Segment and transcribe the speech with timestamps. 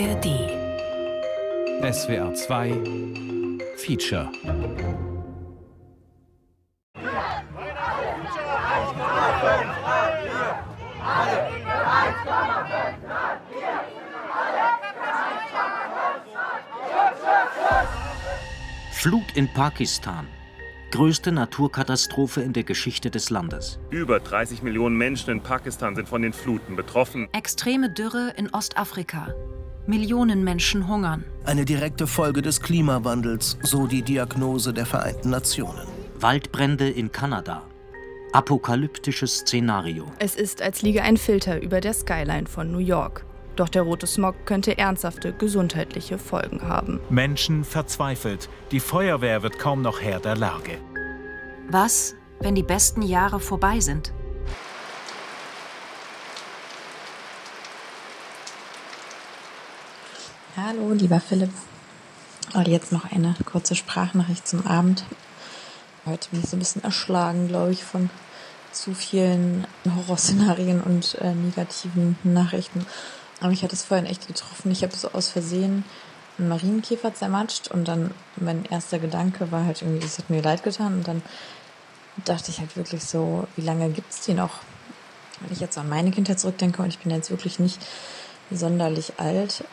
[0.00, 0.26] ARD.
[1.82, 2.70] SWR 2
[3.78, 4.30] Feature.
[18.92, 20.28] Flut in Pakistan.
[20.92, 23.80] Größte Naturkatastrophe in der Geschichte des Landes.
[23.90, 27.28] Über 30 Millionen Menschen in Pakistan sind von den Fluten betroffen.
[27.32, 29.34] Extreme Dürre in Ostafrika.
[29.88, 31.24] Millionen Menschen hungern.
[31.46, 35.88] Eine direkte Folge des Klimawandels, so die Diagnose der Vereinten Nationen.
[36.20, 37.62] Waldbrände in Kanada.
[38.32, 40.04] Apokalyptisches Szenario.
[40.18, 43.24] Es ist, als liege ein Filter über der Skyline von New York.
[43.56, 47.00] Doch der rote Smog könnte ernsthafte gesundheitliche Folgen haben.
[47.08, 48.50] Menschen verzweifelt.
[48.72, 50.76] Die Feuerwehr wird kaum noch Herr der Lage.
[51.70, 54.12] Was, wenn die besten Jahre vorbei sind?
[60.68, 61.48] Hallo, lieber Philipp.
[62.52, 65.02] Und jetzt noch eine kurze Sprachnachricht zum Abend.
[66.04, 68.10] Heute bin ich so ein bisschen erschlagen, glaube ich, von
[68.70, 72.84] zu vielen Horrorszenarien und äh, negativen Nachrichten.
[73.40, 74.70] Aber mich hat es vorhin echt getroffen.
[74.70, 75.86] Ich habe so aus Versehen
[76.36, 80.64] einen Marienkäfer zermatscht und dann mein erster Gedanke war halt irgendwie, das hat mir leid
[80.64, 80.98] getan.
[80.98, 81.22] Und dann
[82.26, 84.58] dachte ich halt wirklich so, wie lange gibt es die noch?
[85.40, 87.80] Wenn ich jetzt an meine Kindheit zurückdenke und ich bin jetzt wirklich nicht
[88.50, 89.64] sonderlich alt,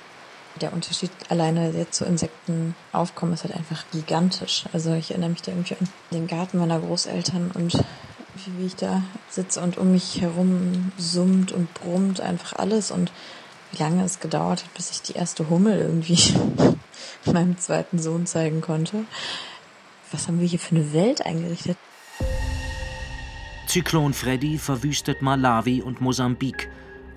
[0.61, 4.65] der Unterschied alleine jetzt zu Insektenaufkommen ist halt einfach gigantisch.
[4.73, 8.75] Also ich erinnere mich da irgendwie an den Garten meiner Großeltern und wie, wie ich
[8.75, 13.11] da sitze und um mich herum summt und brummt einfach alles und
[13.71, 16.17] wie lange es gedauert hat, bis ich die erste Hummel irgendwie
[17.25, 19.05] meinem zweiten Sohn zeigen konnte.
[20.11, 21.77] Was haben wir hier für eine Welt eingerichtet?
[23.67, 26.69] Zyklon Freddy verwüstet Malawi und Mosambik.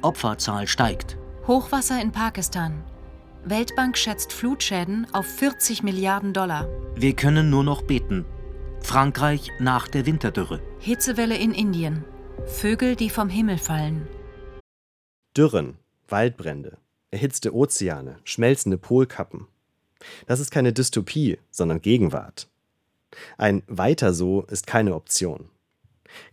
[0.02, 1.16] Opferzahl steigt.
[1.46, 2.82] Hochwasser in Pakistan.
[3.50, 6.68] Weltbank schätzt Flutschäden auf 40 Milliarden Dollar.
[6.94, 8.26] Wir können nur noch beten.
[8.80, 10.60] Frankreich nach der Winterdürre.
[10.78, 12.04] Hitzewelle in Indien.
[12.46, 14.06] Vögel, die vom Himmel fallen.
[15.36, 15.78] Dürren,
[16.08, 16.78] Waldbrände,
[17.10, 19.46] erhitzte Ozeane, schmelzende Polkappen.
[20.26, 22.48] Das ist keine Dystopie, sondern Gegenwart.
[23.36, 25.48] Ein Weiter so ist keine Option.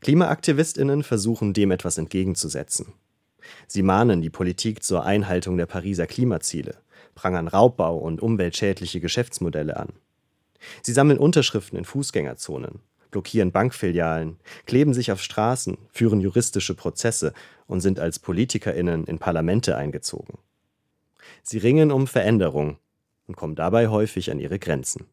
[0.02, 2.94] Klimaaktivistinnen versuchen dem etwas entgegenzusetzen.
[3.68, 6.78] Sie mahnen die Politik zur Einhaltung der Pariser Klimaziele,
[7.16, 9.94] prangern Raubbau und umweltschädliche Geschäftsmodelle an.
[10.82, 12.80] Sie sammeln Unterschriften in Fußgängerzonen,
[13.12, 17.34] blockieren Bankfilialen, kleben sich auf Straßen, führen juristische Prozesse
[17.68, 20.38] und sind als Politikerinnen in Parlamente eingezogen.
[21.42, 22.78] Sie ringen um Veränderung
[23.28, 25.06] und kommen dabei häufig an ihre Grenzen.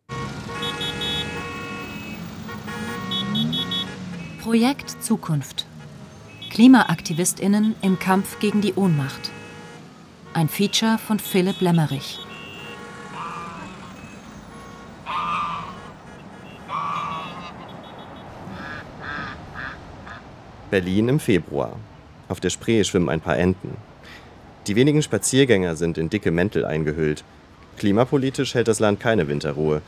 [4.43, 5.67] Projekt Zukunft.
[6.51, 9.31] KlimaaktivistInnen im Kampf gegen die Ohnmacht.
[10.35, 12.19] Ein Feature von Philipp Lemmerich.
[20.71, 21.77] Berlin im Februar.
[22.29, 23.77] Auf der Spree schwimmen ein paar Enten.
[24.67, 27.25] Die wenigen Spaziergänger sind in dicke Mäntel eingehüllt.
[27.77, 29.83] Klimapolitisch hält das Land keine Winterruhe.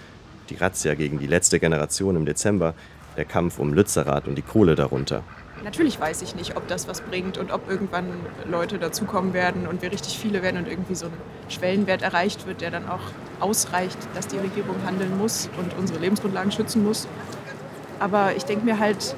[0.50, 2.74] Die Razzia gegen die letzte Generation im Dezember,
[3.16, 5.24] der Kampf um Lützerath und die Kohle darunter.
[5.64, 8.04] Natürlich weiß ich nicht, ob das was bringt und ob irgendwann
[8.46, 11.12] Leute dazukommen werden und wir richtig viele werden und irgendwie so ein
[11.48, 13.00] Schwellenwert erreicht wird, der dann auch
[13.40, 17.08] ausreicht, dass die Regierung handeln muss und unsere Lebensgrundlagen schützen muss.
[17.98, 19.16] Aber ich denke mir halt,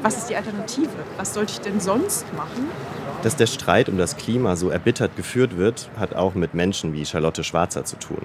[0.00, 0.88] was ist die Alternative?
[1.18, 2.68] Was sollte ich denn sonst machen?
[3.22, 7.04] Dass der Streit um das Klima so erbittert geführt wird, hat auch mit Menschen wie
[7.04, 8.22] Charlotte Schwarzer zu tun.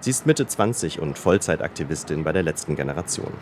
[0.00, 3.32] Sie ist Mitte 20 und Vollzeitaktivistin bei der letzten Generation.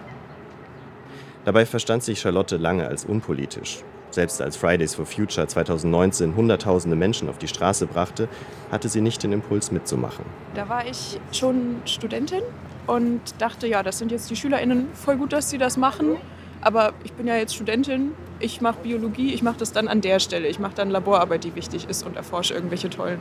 [1.45, 3.79] Dabei verstand sich Charlotte lange als unpolitisch.
[4.11, 8.29] Selbst als Fridays for Future 2019 Hunderttausende Menschen auf die Straße brachte,
[8.71, 10.25] hatte sie nicht den Impuls mitzumachen.
[10.55, 12.43] Da war ich schon Studentin
[12.87, 16.17] und dachte, ja, das sind jetzt die SchülerInnen, voll gut, dass sie das machen.
[16.61, 20.19] Aber ich bin ja jetzt Studentin, ich mache Biologie, ich mache das dann an der
[20.19, 20.49] Stelle.
[20.49, 23.21] Ich mache dann Laborarbeit, die wichtig ist und erforsche irgendwelche tollen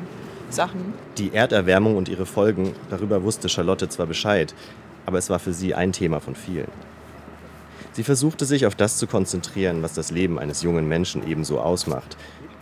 [0.50, 0.94] Sachen.
[1.18, 4.56] Die Erderwärmung und ihre Folgen, darüber wusste Charlotte zwar Bescheid,
[5.06, 6.68] aber es war für sie ein Thema von vielen.
[7.98, 12.16] Sie versuchte sich auf das zu konzentrieren, was das Leben eines jungen Menschen ebenso ausmacht.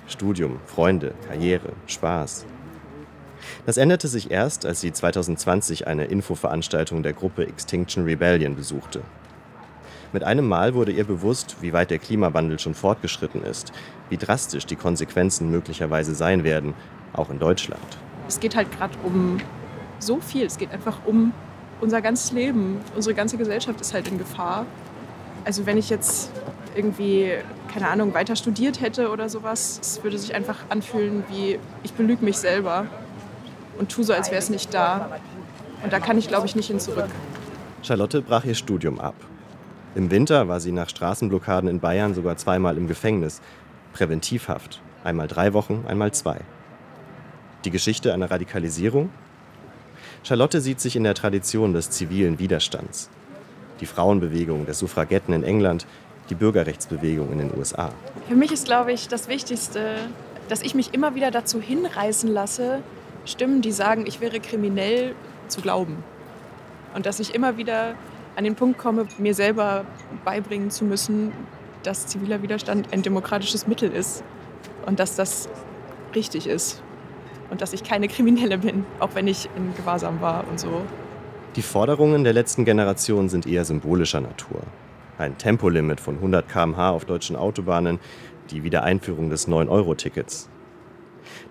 [0.08, 2.46] Studium, Freunde, Karriere, Spaß.
[3.66, 9.02] Das änderte sich erst, als sie 2020 eine Infoveranstaltung der Gruppe Extinction Rebellion besuchte.
[10.14, 13.74] Mit einem Mal wurde ihr bewusst, wie weit der Klimawandel schon fortgeschritten ist,
[14.08, 16.74] wie drastisch die Konsequenzen möglicherweise sein werden,
[17.12, 17.98] auch in Deutschland.
[18.30, 19.42] Es geht halt gerade um
[20.00, 20.46] so viel.
[20.46, 21.34] Es geht einfach um
[21.82, 22.80] unser ganzes Leben.
[22.96, 24.66] Unsere ganze Gesellschaft ist halt in Gefahr.
[25.46, 26.32] Also wenn ich jetzt
[26.76, 27.32] irgendwie,
[27.72, 32.26] keine Ahnung, weiter studiert hätte oder sowas, es würde sich einfach anfühlen wie, ich belüge
[32.26, 32.88] mich selber.
[33.78, 35.20] und tue so, als wäre es nicht da.
[35.84, 37.10] Und da kann ich, glaube ich, nicht hin zurück.
[37.84, 39.16] Charlotte brach ihr Studium ab.
[39.94, 43.42] Im Winter war sie nach Straßenblockaden in Bayern sogar zweimal im Gefängnis.
[43.94, 44.82] Präventivhaft.
[45.04, 46.40] Einmal drei Wochen, einmal zwei.
[47.64, 49.10] Die Geschichte einer Radikalisierung?
[50.24, 53.10] Charlotte sieht sich in der Tradition des zivilen Widerstands.
[53.80, 55.86] Die Frauenbewegung der Suffragetten in England,
[56.30, 57.92] die Bürgerrechtsbewegung in den USA.
[58.28, 59.96] Für mich ist, glaube ich, das Wichtigste,
[60.50, 62.82] dass ich mich immer wieder dazu hinreißen lasse,
[63.26, 65.16] Stimmen, die sagen, ich wäre kriminell,
[65.48, 66.04] zu glauben.
[66.96, 67.96] Und dass ich immer wieder
[68.36, 69.86] an den Punkt komme, mir selber
[70.24, 71.32] beibringen zu müssen,
[71.84, 74.24] dass ziviler Widerstand ein demokratisches Mittel ist
[74.86, 75.50] und dass das
[76.16, 76.82] richtig ist
[77.52, 80.82] und dass ich keine Kriminelle bin, auch wenn ich in Gewahrsam war und so.
[81.56, 84.62] Die Forderungen der letzten Generation sind eher symbolischer Natur.
[85.18, 88.00] Ein Tempolimit von 100 km/h auf deutschen Autobahnen,
[88.52, 90.50] die Wiedereinführung des 9-Euro-Tickets.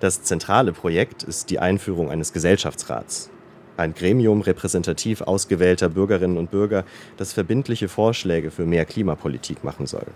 [0.01, 3.31] Das zentrale Projekt ist die Einführung eines Gesellschaftsrats,
[3.77, 6.85] ein Gremium repräsentativ ausgewählter Bürgerinnen und Bürger,
[7.17, 10.07] das verbindliche Vorschläge für mehr Klimapolitik machen soll.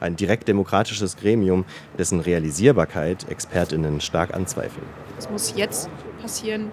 [0.00, 1.64] Ein direkt demokratisches Gremium,
[1.98, 4.86] dessen Realisierbarkeit Expertinnen stark anzweifeln.
[5.18, 5.90] Es muss jetzt
[6.20, 6.70] passieren,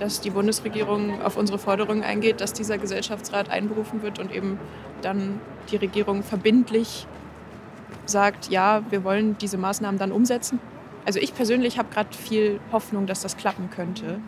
[0.00, 4.58] dass die Bundesregierung auf unsere Forderungen eingeht, dass dieser Gesellschaftsrat einberufen wird und eben
[5.02, 7.06] dann die Regierung verbindlich
[8.06, 10.58] sagt, ja, wir wollen diese Maßnahmen dann umsetzen.
[11.04, 14.20] Also ich persönlich habe gerade viel Hoffnung, dass das klappen könnte.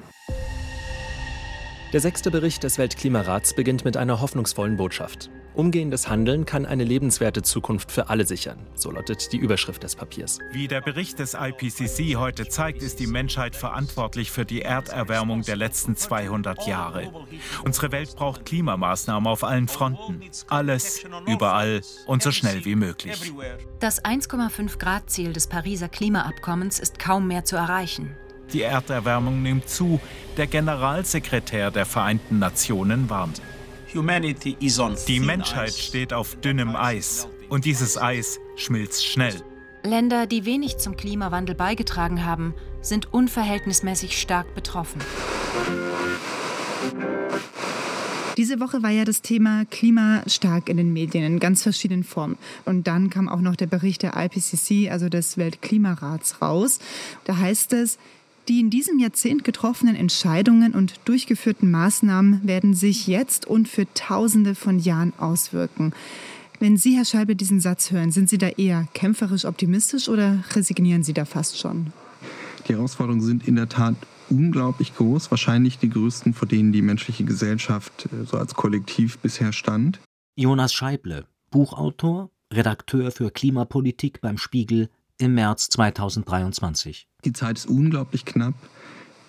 [1.93, 5.31] Der sechste Bericht des Weltklimarats beginnt mit einer hoffnungsvollen Botschaft.
[5.55, 10.39] Umgehendes Handeln kann eine lebenswerte Zukunft für alle sichern, so lautet die Überschrift des Papiers.
[10.53, 15.57] Wie der Bericht des IPCC heute zeigt, ist die Menschheit verantwortlich für die Erderwärmung der
[15.57, 17.13] letzten 200 Jahre.
[17.65, 20.23] Unsere Welt braucht Klimamaßnahmen auf allen Fronten.
[20.49, 23.33] Alles, überall und so schnell wie möglich.
[23.79, 28.17] Das 1,5 Grad Ziel des Pariser Klimaabkommens ist kaum mehr zu erreichen.
[28.53, 30.01] Die Erderwärmung nimmt zu.
[30.37, 33.41] Der Generalsekretär der Vereinten Nationen warnt.
[33.95, 37.29] Die Menschheit steht auf dünnem Eis.
[37.49, 39.35] Und dieses Eis schmilzt schnell.
[39.85, 45.01] Länder, die wenig zum Klimawandel beigetragen haben, sind unverhältnismäßig stark betroffen.
[48.39, 52.39] Diese Woche war ja das Thema Klima stark in den Medien in ganz verschiedenen Formen.
[52.65, 56.79] Und dann kam auch noch der Bericht der IPCC, also des Weltklimarats, raus.
[57.25, 57.99] Da heißt es,
[58.49, 64.55] die in diesem Jahrzehnt getroffenen Entscheidungen und durchgeführten Maßnahmen werden sich jetzt und für Tausende
[64.55, 65.93] von Jahren auswirken.
[66.59, 71.03] Wenn Sie, Herr Scheibe, diesen Satz hören, sind Sie da eher kämpferisch optimistisch oder resignieren
[71.03, 71.93] Sie da fast schon?
[72.69, 73.97] Die Herausforderungen sind in der Tat
[74.31, 79.53] unglaublich groß, wahrscheinlich die größten, vor denen die menschliche Gesellschaft äh, so als Kollektiv bisher
[79.53, 80.01] stand.
[80.37, 84.89] Jonas Scheible, Buchautor, Redakteur für Klimapolitik beim Spiegel
[85.19, 87.09] im März 2023.
[87.25, 88.55] Die Zeit ist unglaublich knapp.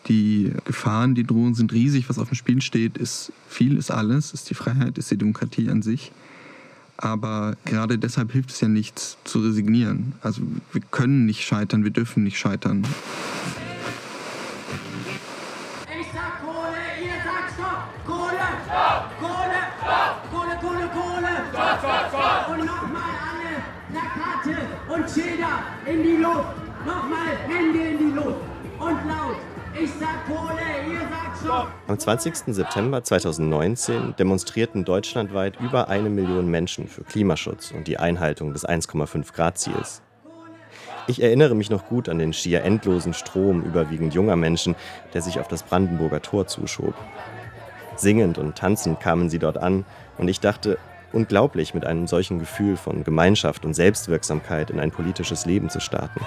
[0.08, 2.10] Die Gefahren, die drohen, sind riesig.
[2.10, 5.70] Was auf dem Spiel steht, ist viel, ist alles, ist die Freiheit, ist die Demokratie
[5.70, 6.12] an sich.
[6.98, 10.14] Aber gerade deshalb hilft es ja nichts zu resignieren.
[10.22, 10.42] Also
[10.72, 12.86] wir können nicht scheitern, wir dürfen nicht scheitern.
[15.86, 17.90] Ich sag Kohle, ihr sagt Stopp!
[18.06, 18.40] Kohle!
[18.66, 19.20] Stopp!
[19.20, 19.60] Kohle!
[19.80, 20.32] Stopp!
[20.32, 21.44] Kohle, Kohle, Kohle!
[21.52, 22.50] Stopp, stopp, stopp!
[22.50, 24.58] Und nochmal alle Plakate
[24.90, 26.63] und Schilder in die Luft!
[26.86, 28.42] Nochmal Hände in die Luft!
[28.78, 29.38] Und laut!
[29.82, 30.60] Ich sag Kohle,
[30.92, 31.68] ihr sagt Stopp!
[31.88, 32.54] Am 20.
[32.54, 39.34] September 2019 demonstrierten deutschlandweit über eine Million Menschen für Klimaschutz und die Einhaltung des 1,5
[39.34, 40.02] Grad Ziels.
[41.08, 44.76] Ich erinnere mich noch gut an den schier endlosen Strom überwiegend junger Menschen,
[45.14, 46.96] der sich auf das Brandenburger Tor zuschob.
[47.96, 49.86] Singend und tanzend kamen sie dort an
[50.18, 50.78] und ich dachte,
[51.14, 56.20] unglaublich mit einem solchen Gefühl von Gemeinschaft und Selbstwirksamkeit in ein politisches Leben zu starten.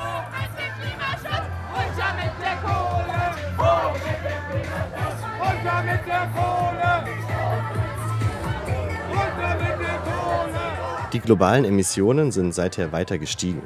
[11.13, 13.63] Die globalen Emissionen sind seither weiter gestiegen.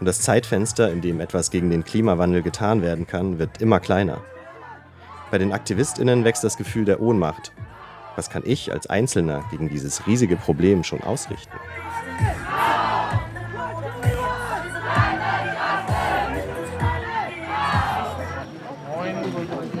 [0.00, 4.20] Und das Zeitfenster, in dem etwas gegen den Klimawandel getan werden kann, wird immer kleiner.
[5.30, 7.52] Bei den Aktivistinnen wächst das Gefühl der Ohnmacht.
[8.18, 11.52] Was kann ich als Einzelner gegen dieses riesige Problem schon ausrichten?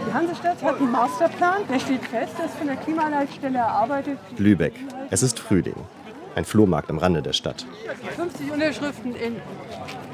[0.06, 4.20] Die Hansestadt hat einen Masterplan, der steht fest, der ist von der Klimaleitstelle erarbeitet.
[4.36, 4.74] Lübeck.
[5.10, 5.74] Es ist Frühling.
[6.36, 7.66] Ein Flohmarkt am Rande der Stadt.
[8.14, 9.34] 50 Unterschriften in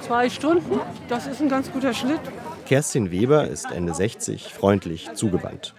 [0.01, 2.21] zwei Stunden, das ist ein ganz guter Schnitt.
[2.65, 5.75] Kerstin Weber ist Ende 60, freundlich, zugewandt.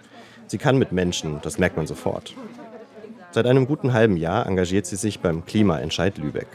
[0.47, 2.35] Sie kann mit Menschen, das merkt man sofort.
[3.31, 6.47] Seit einem guten halben Jahr engagiert sie sich beim Klimaentscheid Lübeck.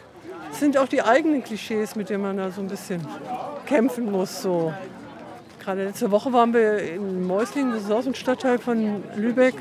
[0.49, 3.07] Das sind auch die eigenen Klischees, mit denen man da so ein bisschen
[3.67, 4.43] kämpfen muss.
[4.43, 4.73] So.
[5.59, 9.55] Gerade letzte Woche waren wir in Mäuslingen, das ist auch ein Stadtteil von Lübeck,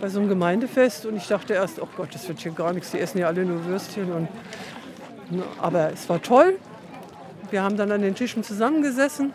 [0.00, 1.06] bei so einem Gemeindefest.
[1.06, 2.90] Und ich dachte erst, oh Gott, das wird hier gar nichts.
[2.90, 4.10] Die essen ja alle nur Würstchen.
[4.10, 4.28] Und,
[5.60, 6.58] aber es war toll.
[7.50, 9.32] Wir haben dann an den Tischen zusammengesessen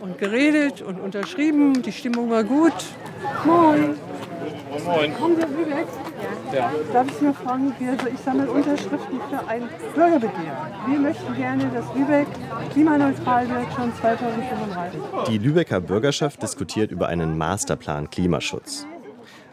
[0.00, 1.82] und geredet und unterschrieben.
[1.82, 2.74] Die Stimmung war gut.
[3.44, 3.94] Moin.
[4.84, 5.14] Moin.
[5.14, 5.86] Kommen Sie Lübeck?
[6.52, 6.70] Ja.
[6.92, 9.62] Darf ich Sie noch fragen, also ich sammle Unterschriften für ein
[9.94, 10.56] Bürgerbegehren.
[10.88, 12.26] Wir möchten gerne, dass Lübeck
[12.72, 15.00] klimaneutral wird schon 2035.
[15.28, 18.86] Die Lübecker Bürgerschaft diskutiert über einen Masterplan Klimaschutz.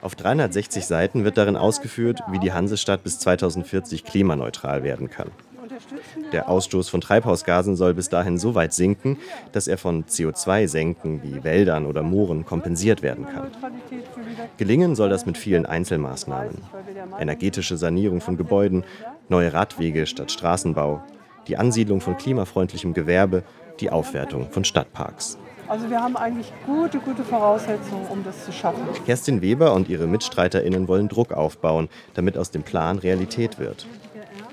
[0.01, 5.31] Auf 360 Seiten wird darin ausgeführt, wie die Hansestadt bis 2040 klimaneutral werden kann.
[6.31, 9.17] Der Ausstoß von Treibhausgasen soll bis dahin so weit sinken,
[9.51, 13.51] dass er von CO2-Senken wie Wäldern oder Mooren kompensiert werden kann.
[14.57, 16.57] Gelingen soll das mit vielen Einzelmaßnahmen.
[17.19, 18.83] Energetische Sanierung von Gebäuden,
[19.29, 21.01] neue Radwege statt Straßenbau,
[21.47, 23.43] die Ansiedlung von klimafreundlichem Gewerbe,
[23.79, 25.37] die Aufwertung von Stadtparks.
[25.67, 28.81] Also wir haben eigentlich gute, gute Voraussetzungen, um das zu schaffen.
[29.05, 33.87] Kerstin Weber und ihre MitstreiterInnen wollen Druck aufbauen, damit aus dem Plan Realität wird.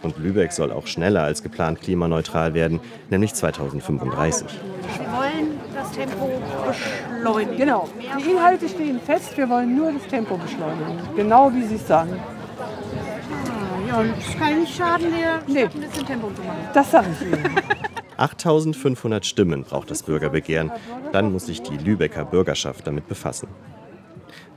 [0.03, 2.81] Und Lübeck soll auch schneller als geplant klimaneutral werden,
[3.11, 4.47] nämlich 2035.
[4.49, 6.31] Wir wollen das Tempo
[6.67, 7.57] beschleunigen.
[7.59, 7.89] Genau.
[8.19, 10.99] Die Inhalte stehen fest, wir wollen nur das Tempo beschleunigen.
[11.17, 12.13] Genau wie Sie es sagen.
[12.19, 15.65] Ah, ja, und es kann nicht schaden, wir Nee.
[15.65, 16.59] ein bisschen Tempo zu machen.
[16.73, 17.51] Das sage ich Ihnen.
[18.17, 20.71] 8500 Stimmen braucht das Bürgerbegehren.
[21.13, 23.49] Dann muss sich die Lübecker Bürgerschaft damit befassen.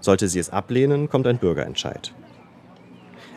[0.01, 2.13] Sollte sie es ablehnen, kommt ein Bürgerentscheid.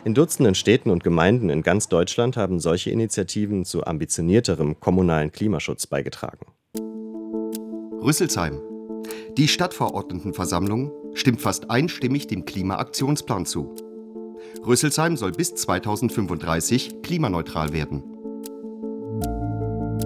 [0.03, 5.87] In Dutzenden Städten und Gemeinden in ganz Deutschland haben solche Initiativen zu ambitionierterem kommunalen Klimaschutz
[5.87, 6.45] beigetragen.
[8.01, 8.59] Rüsselsheim.
[9.37, 13.75] Die Stadtverordnetenversammlung stimmt fast einstimmig dem Klimaaktionsplan zu.
[14.65, 18.03] Rüsselsheim soll bis 2035 klimaneutral werden.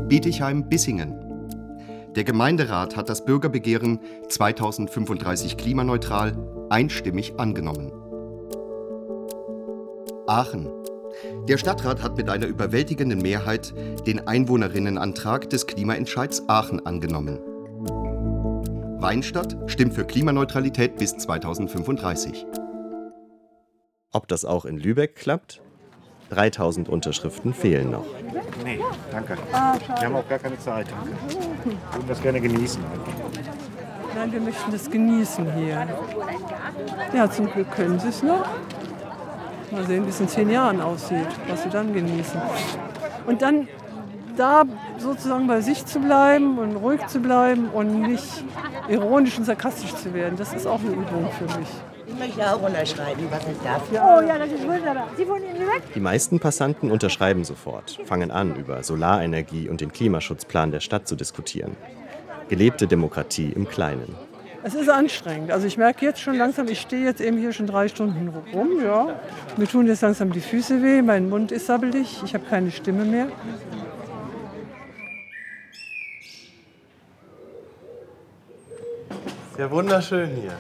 [0.08, 1.16] Bietigheim-Bissingen.
[2.16, 8.01] Der Gemeinderat hat das Bürgerbegehren 2035 klimaneutral einstimmig angenommen.
[10.28, 10.70] Aachen.
[11.48, 13.74] Der Stadtrat hat mit einer überwältigenden Mehrheit
[14.06, 17.40] den Einwohnerinnenantrag des Klimaentscheids Aachen angenommen.
[19.00, 22.46] Weinstadt stimmt für Klimaneutralität bis 2035.
[24.12, 25.62] Ob das auch in Lübeck klappt?
[26.30, 28.06] 3000 Unterschriften fehlen noch.
[28.64, 28.80] Nee,
[29.12, 29.38] danke.
[29.38, 30.88] Wir haben auch gar keine Zeit.
[30.88, 32.82] Wir würden das gerne genießen.
[34.16, 35.88] Nein, wir möchten das genießen hier.
[37.14, 38.46] Ja, zum Glück können Sie es noch.
[39.72, 42.42] Mal sehen, wie es in zehn Jahren aussieht, was Sie dann genießen.
[43.26, 43.68] Und dann
[44.36, 44.64] da
[44.98, 48.44] sozusagen bei sich zu bleiben und ruhig zu bleiben und nicht
[48.90, 51.68] ironisch und sarkastisch zu werden, das ist auch eine Übung für mich.
[52.08, 53.84] Ich möchte auch unterschreiben, was ich darf.
[53.92, 55.08] Oh ja, das ist wunderbar.
[55.16, 55.94] Sie wohnen in Lübeck?
[55.96, 61.16] Die meisten Passanten unterschreiben sofort, fangen an, über Solarenergie und den Klimaschutzplan der Stadt zu
[61.16, 61.78] diskutieren.
[62.50, 64.14] Gelebte Demokratie im Kleinen.
[64.64, 65.52] Es ist anstrengend.
[65.52, 68.80] Also ich merke jetzt schon langsam, ich stehe jetzt eben hier schon drei Stunden rum.
[68.84, 69.20] Ja.
[69.58, 73.04] Mir tun jetzt langsam die Füße weh, mein Mund ist sabbelig, ich habe keine Stimme
[73.06, 73.28] mehr.
[79.52, 80.52] Ist ja wunderschön hier.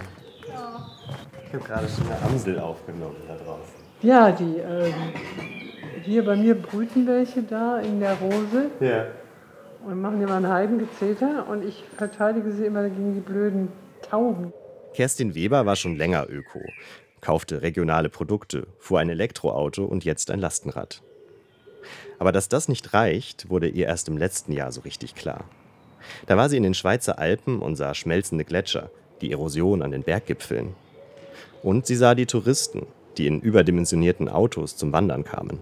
[1.47, 3.81] Ich habe gerade schon eine Amsel aufgenommen da draußen.
[4.01, 4.93] Ja, die ähm,
[6.03, 9.05] hier bei mir brüten welche da in der Rose Ja.
[9.85, 13.67] und machen immer ein Heidengezeter und ich verteidige sie immer gegen die blöden
[14.11, 14.51] Tauben.
[14.93, 16.59] Kerstin Weber war schon länger Öko,
[17.21, 21.01] kaufte regionale Produkte, fuhr ein Elektroauto und jetzt ein Lastenrad.
[22.19, 25.45] Aber dass das nicht reicht, wurde ihr erst im letzten Jahr so richtig klar.
[26.25, 28.91] Da war sie in den Schweizer Alpen und sah schmelzende Gletscher,
[29.21, 30.75] die Erosion an den Berggipfeln.
[31.63, 32.87] Und sie sah die Touristen,
[33.17, 35.61] die in überdimensionierten Autos zum Wandern kamen.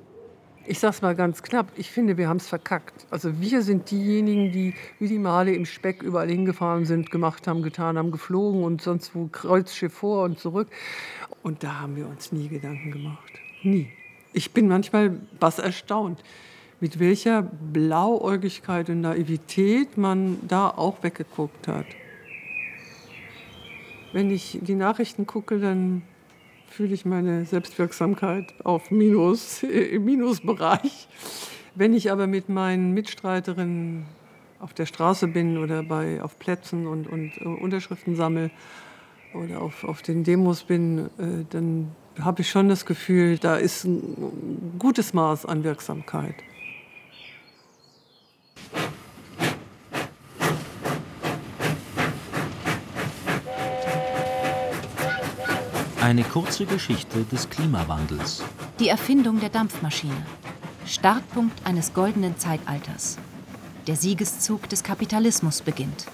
[0.69, 3.07] Ich sag's mal ganz knapp, ich finde, wir haben es verkackt.
[3.09, 7.63] Also wir sind diejenigen, die wie die Male im Speck überall hingefahren sind, gemacht haben,
[7.63, 10.67] getan haben, geflogen und sonst wo Kreuzschiff vor und zurück.
[11.41, 13.31] Und da haben wir uns nie Gedanken gemacht.
[13.63, 13.87] Nie.
[14.31, 16.23] Ich bin manchmal was erstaunt,
[16.79, 21.87] mit welcher Blauäugigkeit und Naivität man da auch weggeguckt hat.
[24.13, 26.03] Wenn ich die Nachrichten gucke, dann
[26.79, 31.09] fühle ich meine Selbstwirksamkeit auf Minus, im Minusbereich.
[31.75, 34.05] Wenn ich aber mit meinen Mitstreiterinnen
[34.61, 38.49] auf der Straße bin oder bei, auf Plätzen und, und äh, Unterschriften sammle
[39.33, 43.83] oder auf, auf den Demos bin, äh, dann habe ich schon das Gefühl, da ist
[43.83, 46.35] ein gutes Maß an Wirksamkeit.
[56.09, 58.41] Eine kurze Geschichte des Klimawandels.
[58.79, 60.25] Die Erfindung der Dampfmaschine.
[60.87, 63.19] Startpunkt eines goldenen Zeitalters.
[63.85, 66.07] Der Siegeszug des Kapitalismus beginnt.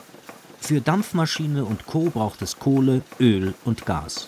[0.60, 2.10] Für Dampfmaschine und Co.
[2.10, 4.28] braucht es Kohle, Öl und Gas.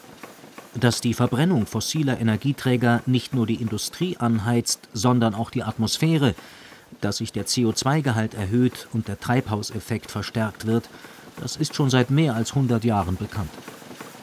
[0.74, 6.34] Dass die Verbrennung fossiler Energieträger nicht nur die Industrie anheizt, sondern auch die Atmosphäre,
[7.02, 10.88] dass sich der CO2-Gehalt erhöht und der Treibhauseffekt verstärkt wird,
[11.42, 13.50] das ist schon seit mehr als 100 Jahren bekannt.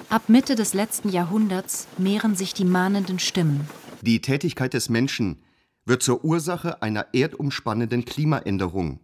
[0.09, 3.69] Ab Mitte des letzten Jahrhunderts mehren sich die mahnenden Stimmen.
[4.03, 5.43] Die Tätigkeit des Menschen
[5.87, 9.01] wird zur Ursache einer erdumspannenden Klimaänderung,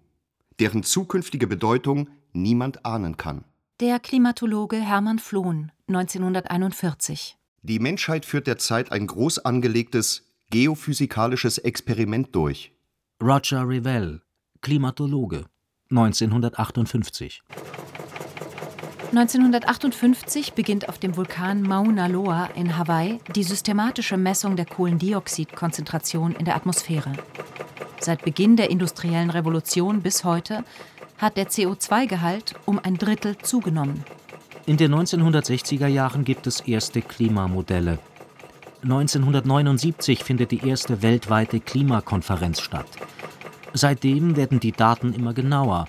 [0.58, 3.44] deren zukünftige Bedeutung niemand ahnen kann.
[3.80, 7.36] Der Klimatologe Hermann Flohn, 1941.
[7.62, 12.72] Die Menschheit führt derzeit ein groß angelegtes geophysikalisches Experiment durch.
[13.22, 14.22] Roger Revelle,
[14.60, 15.46] Klimatologe,
[15.90, 17.42] 1958.
[19.10, 26.44] 1958 beginnt auf dem Vulkan Mauna Loa in Hawaii die systematische Messung der Kohlendioxidkonzentration in
[26.44, 27.14] der Atmosphäre.
[27.98, 30.62] Seit Beginn der industriellen Revolution bis heute
[31.18, 34.04] hat der CO2-Gehalt um ein Drittel zugenommen.
[34.66, 37.98] In den 1960er Jahren gibt es erste Klimamodelle.
[38.84, 42.86] 1979 findet die erste weltweite Klimakonferenz statt.
[43.72, 45.86] Seitdem werden die Daten immer genauer,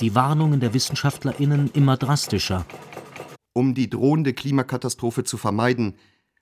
[0.00, 2.64] die Warnungen der WissenschaftlerInnen immer drastischer.
[3.52, 5.94] Um die drohende Klimakatastrophe zu vermeiden,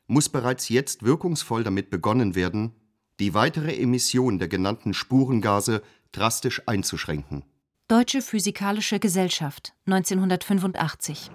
[0.06, 2.72] muss bereits jetzt wirkungsvoll damit begonnen werden,
[3.20, 5.82] die weitere Emission der genannten Spurengase
[6.12, 7.44] drastisch einzuschränken.
[7.88, 11.30] Deutsche Physikalische Gesellschaft 1985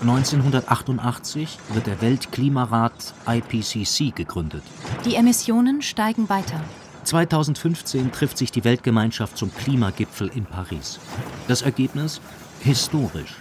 [0.00, 4.62] 1988 wird der Weltklimarat IPCC gegründet.
[5.04, 6.62] Die Emissionen steigen weiter.
[7.04, 10.98] 2015 trifft sich die Weltgemeinschaft zum Klimagipfel in Paris.
[11.48, 12.20] Das Ergebnis?
[12.60, 13.34] Historisch.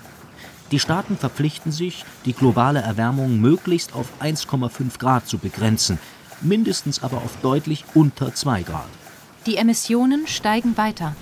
[0.71, 5.99] Die Staaten verpflichten sich, die globale Erwärmung möglichst auf 1,5 Grad zu begrenzen,
[6.41, 8.89] mindestens aber auf deutlich unter 2 Grad.
[9.45, 11.15] Die Emissionen steigen weiter.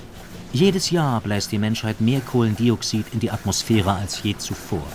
[0.53, 4.85] Jedes Jahr bläst die Menschheit mehr Kohlendioxid in die Atmosphäre als je zuvor.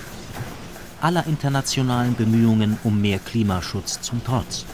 [1.01, 4.65] Aller internationalen Bemühungen um mehr Klimaschutz zum Trotz.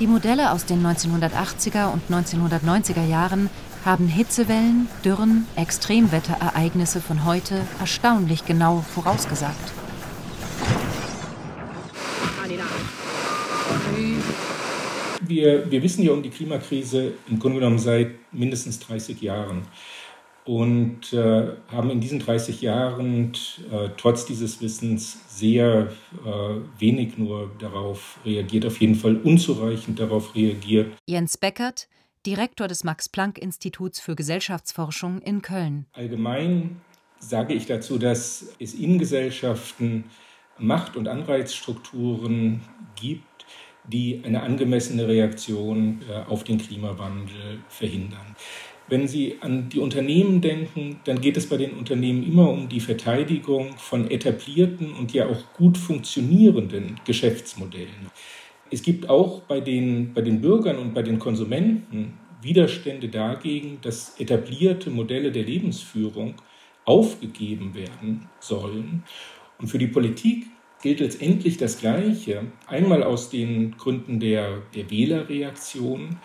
[0.00, 3.48] Die Modelle aus den 1980er und 1990er Jahren
[3.84, 9.72] haben Hitzewellen, Dürren, Extremwetterereignisse von heute erstaunlich genau vorausgesagt.
[15.20, 19.62] Wir, wir wissen ja um die Klimakrise im Grunde genommen seit mindestens 30 Jahren
[20.44, 23.32] und äh, haben in diesen 30 Jahren
[23.70, 25.90] äh, trotz dieses Wissens sehr
[26.24, 26.28] äh,
[26.78, 30.92] wenig nur darauf reagiert, auf jeden Fall unzureichend darauf reagiert.
[31.06, 31.88] Jens Beckert,
[32.26, 35.86] Direktor des Max-Planck-Instituts für Gesellschaftsforschung in Köln.
[35.92, 36.80] Allgemein
[37.18, 40.04] sage ich dazu, dass es in Gesellschaften
[40.58, 42.60] Macht- und Anreizstrukturen
[42.96, 43.24] gibt,
[43.86, 48.36] die eine angemessene Reaktion äh, auf den Klimawandel verhindern.
[48.86, 52.80] Wenn Sie an die Unternehmen denken, dann geht es bei den Unternehmen immer um die
[52.80, 58.10] Verteidigung von etablierten und ja auch gut funktionierenden Geschäftsmodellen.
[58.70, 64.20] Es gibt auch bei den, bei den Bürgern und bei den Konsumenten Widerstände dagegen, dass
[64.20, 66.34] etablierte Modelle der Lebensführung
[66.84, 69.04] aufgegeben werden sollen.
[69.58, 70.46] Und für die Politik
[70.82, 72.42] gilt letztendlich das Gleiche.
[72.66, 76.18] Einmal aus den Gründen der, der Wählerreaktion,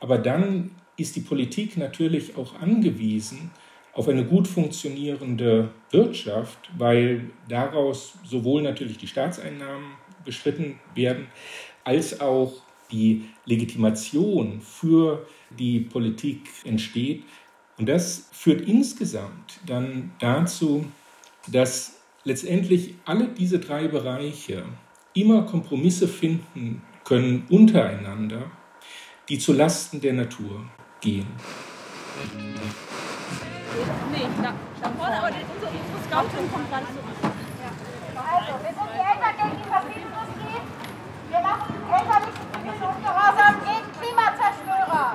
[0.00, 3.50] aber dann ist die Politik natürlich auch angewiesen
[3.94, 9.92] auf eine gut funktionierende Wirtschaft, weil daraus sowohl natürlich die Staatseinnahmen
[10.24, 11.28] beschritten werden,
[11.84, 12.52] als auch
[12.90, 17.22] die Legitimation für die Politik entsteht.
[17.78, 20.84] Und das führt insgesamt dann dazu,
[21.50, 24.64] dass letztendlich alle diese drei Bereiche
[25.14, 28.50] immer Kompromisse finden können untereinander,
[29.28, 30.64] die zu Lasten der Natur
[31.04, 31.28] gehen.
[34.10, 37.00] Nee, da, da vorne, aber unsere, unsere Scoutin kommt gerade so.
[38.24, 40.60] Also, wir sind die Eltern gegen die Faschismusindustrie.
[41.28, 42.48] Wir machen elterlichen
[43.04, 45.06] Gehorsam gegen Klimazerstörer.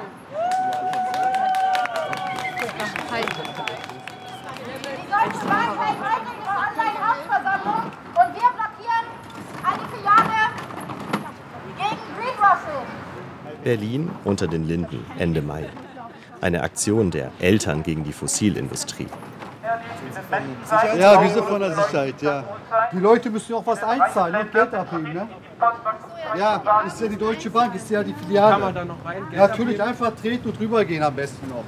[4.70, 5.90] Die Deutsche weiter
[6.38, 7.84] ihre Online-Hauptversammlung
[8.20, 9.06] und wir blockieren
[9.64, 10.42] eine Filiale
[11.78, 12.99] gegen Greenwashing.
[13.64, 15.66] Berlin unter den Linden Ende Mai.
[16.42, 19.08] Eine Aktion der Eltern gegen die Fossilindustrie.
[20.98, 22.44] Ja, wir sind von der Sicherheit, ja.
[22.92, 25.28] Die Leute müssen ja auch was einzahlen und Geld abheben, ne?
[26.38, 28.52] Ja, ist ja die Deutsche Bank, ist ja die Filiale.
[28.54, 29.24] Kann man da noch rein?
[29.32, 31.64] Ja, natürlich einfach treten und rübergehen am besten noch.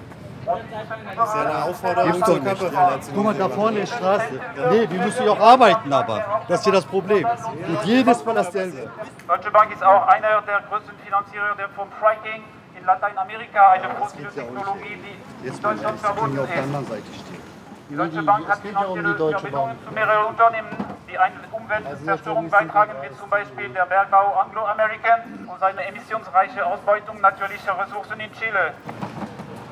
[1.15, 2.39] Das ist ja eine Aufforderung zur.
[2.41, 3.13] Körperverletzung.
[3.15, 4.39] Guck mal, da vorne ist Straße.
[4.71, 6.43] Nee, die müssen ja auch arbeiten, aber.
[6.47, 7.25] Das ist ja das Problem.
[7.25, 8.89] Und jedes Mal dasselbe.
[9.27, 12.43] Deutsche Bank ist auch einer der größten Finanzierer der vom Fracking
[12.77, 14.97] in Lateinamerika, eine fossile Technologie,
[15.41, 16.63] die in Deutschland verboten ja auf der ist.
[16.63, 17.41] anderen Seite stehen.
[17.89, 20.69] Die Deutsche Bank hat finanzielle Verbindungen zu mehreren Unternehmen,
[21.09, 27.77] die eine Umweltzerstörung beitragen, wie zum Beispiel der Bergbau Anglo-American und seine emissionsreiche Ausbeutung natürlicher
[27.77, 28.73] Ressourcen in Chile.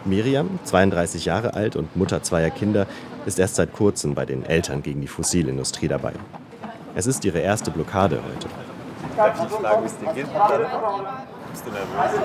[0.06, 2.88] Miriam, 32 Jahre alt und Mutter zweier Kinder,
[3.26, 6.14] ist erst seit kurzem bei den Eltern gegen die Fossilindustrie dabei.
[6.96, 8.48] Es ist ihre erste Blockade heute.
[9.16, 10.28] Darf ich fragen, wie es dir geht?
[11.52, 12.22] Bist du nervös?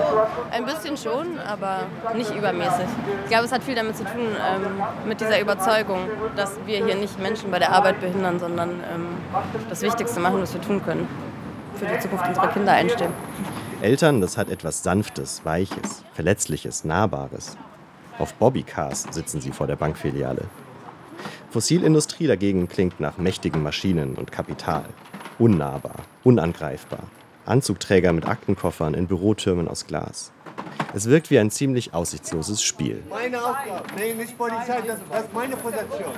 [0.51, 1.79] Ein bisschen schon, aber
[2.15, 2.85] nicht übermäßig.
[3.23, 6.95] Ich glaube, es hat viel damit zu tun, ähm, mit dieser Überzeugung, dass wir hier
[6.95, 9.07] nicht Menschen bei der Arbeit behindern, sondern ähm,
[9.69, 11.07] das Wichtigste machen, was wir tun können.
[11.75, 13.11] Für die Zukunft unserer Kinder einstehen.
[13.85, 17.55] Eltern, das hat etwas Sanftes, Weiches, Verletzliches, Nahbares.
[18.17, 20.45] Auf Bobbycars sitzen sie vor der Bankfiliale.
[21.51, 24.85] Fossilindustrie dagegen klingt nach mächtigen Maschinen und Kapital.
[25.37, 27.03] Unnahbar, unangreifbar.
[27.45, 30.31] Anzugträger mit Aktenkoffern in Bürotürmen aus Glas.
[30.95, 33.03] Es wirkt wie ein ziemlich aussichtsloses Spiel.
[33.07, 33.83] Meine Aufgabe.
[33.99, 36.13] Nee, nicht Polizei, das, das ist meine Position.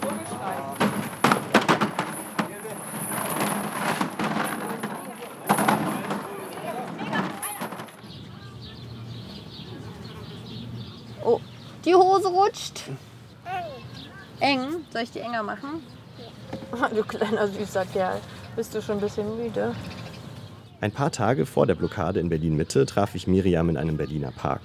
[11.87, 12.83] Die Hose rutscht.
[14.39, 14.85] Eng.
[14.91, 15.81] Soll ich die enger machen?
[16.95, 18.19] Du kleiner süßer Kerl.
[18.55, 19.73] Bist du schon ein bisschen müde?
[20.81, 24.61] Ein paar Tage vor der Blockade in Berlin-Mitte traf ich Miriam in einem Berliner Park.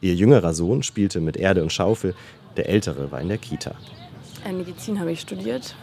[0.00, 2.14] Ihr jüngerer Sohn spielte mit Erde und Schaufel,
[2.56, 3.72] der ältere war in der Kita.
[4.44, 5.74] Äh, Medizin habe ich studiert.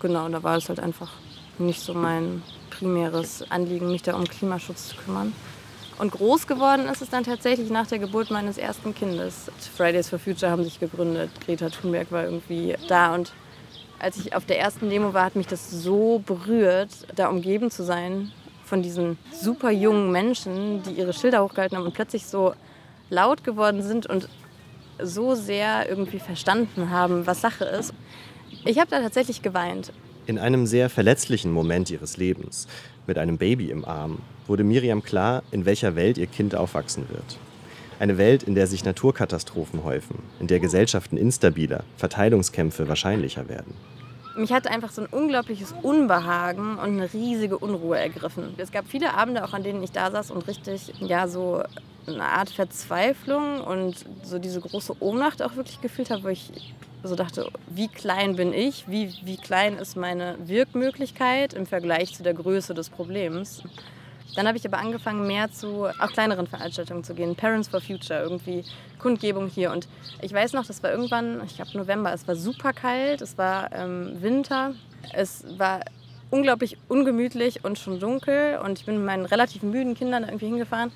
[0.00, 1.12] Genau, da war es halt einfach
[1.58, 5.32] nicht so mein primäres Anliegen, mich da um Klimaschutz zu kümmern.
[5.98, 9.50] Und groß geworden ist es dann tatsächlich nach der Geburt meines ersten Kindes.
[9.76, 11.30] Fridays for Future haben sich gegründet.
[11.44, 13.14] Greta Thunberg war irgendwie da.
[13.14, 13.32] Und
[13.98, 17.82] als ich auf der ersten Demo war, hat mich das so berührt, da umgeben zu
[17.82, 18.30] sein
[18.64, 22.52] von diesen super jungen Menschen, die ihre Schilder hochgehalten haben und plötzlich so
[23.08, 24.28] laut geworden sind und
[25.00, 27.94] so sehr irgendwie verstanden haben, was Sache ist.
[28.64, 29.92] Ich habe da tatsächlich geweint.
[30.26, 32.66] In einem sehr verletzlichen Moment ihres Lebens,
[33.06, 37.38] mit einem Baby im Arm, wurde Miriam klar, in welcher Welt ihr Kind aufwachsen wird.
[37.98, 43.74] Eine Welt, in der sich Naturkatastrophen häufen, in der Gesellschaften instabiler, Verteilungskämpfe wahrscheinlicher werden.
[44.36, 48.54] Mich hat einfach so ein unglaubliches Unbehagen und eine riesige Unruhe ergriffen.
[48.58, 51.62] Es gab viele Abende, auch an denen ich da saß und richtig, ja, so
[52.06, 56.50] eine Art Verzweiflung und so diese große Ohnmacht auch wirklich gefühlt habe, wo ich
[57.06, 62.22] so dachte, wie klein bin ich, wie, wie klein ist meine Wirkmöglichkeit im Vergleich zu
[62.22, 63.62] der Größe des Problems.
[64.36, 67.34] Dann habe ich aber angefangen, mehr zu auch kleineren Veranstaltungen zu gehen.
[67.36, 68.64] Parents for Future, irgendwie
[68.98, 69.72] Kundgebung hier.
[69.72, 69.88] Und
[70.20, 73.72] ich weiß noch, das war irgendwann, ich glaube November, es war super kalt, es war
[73.72, 74.74] ähm, Winter,
[75.14, 75.80] es war
[76.30, 78.58] unglaublich ungemütlich und schon dunkel.
[78.62, 80.92] Und ich bin mit meinen relativ müden Kindern irgendwie hingefahren.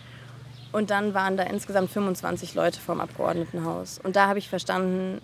[0.73, 4.01] Und dann waren da insgesamt 25 Leute vom Abgeordnetenhaus.
[4.03, 5.21] Und da habe ich verstanden,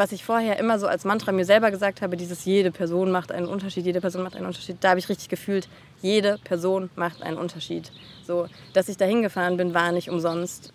[0.00, 3.30] was ich vorher immer so als Mantra mir selber gesagt habe, dieses jede Person macht
[3.30, 5.68] einen Unterschied, jede Person macht einen Unterschied, da habe ich richtig gefühlt,
[6.00, 7.92] jede Person macht einen Unterschied.
[8.24, 10.72] So, dass ich da hingefahren bin, war nicht umsonst.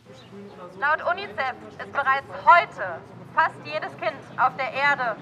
[0.79, 3.01] Laut UNICEF ist bereits heute
[3.33, 5.15] fast jedes Kind auf der Erde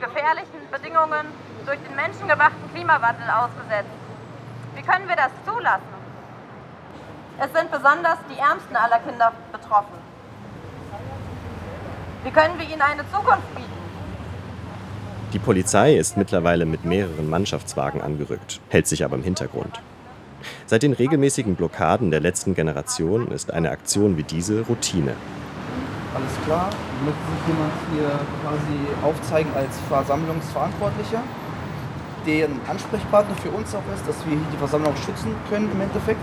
[0.00, 1.26] gefährlichen Bedingungen
[1.64, 3.94] durch den menschengemachten Klimawandel ausgesetzt.
[4.74, 5.94] Wie können wir das zulassen?
[7.38, 10.01] Es sind besonders die ärmsten aller Kinder betroffen.
[12.24, 13.68] Wie können wir ihnen eine Zukunft bieten?
[15.32, 19.80] Die Polizei ist mittlerweile mit mehreren Mannschaftswagen angerückt, hält sich aber im Hintergrund.
[20.66, 25.14] Seit den regelmäßigen Blockaden der letzten Generation ist eine Aktion wie diese Routine.
[26.14, 26.70] Alles klar,
[27.04, 31.22] möchte sich jemand hier quasi aufzeigen als Versammlungsverantwortlicher,
[32.26, 36.20] deren Ansprechpartner für uns auch ist, dass wir hier die Versammlung schützen können im Endeffekt.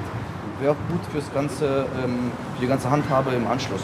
[0.62, 3.82] Wäre auch gut fürs ganze, ähm, für die ganze Handhabe im Anschluss.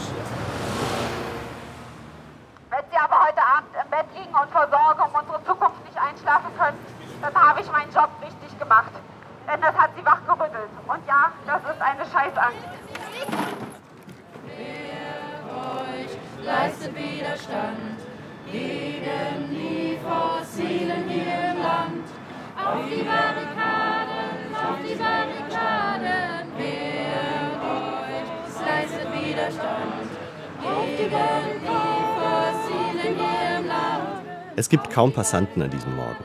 [34.58, 36.24] Es gibt kaum Passanten an diesem Morgen.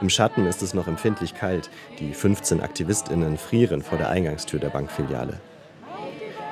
[0.00, 1.68] Im Schatten ist es noch empfindlich kalt.
[1.98, 5.34] Die 15 AktivistInnen frieren vor der Eingangstür der Bankfiliale.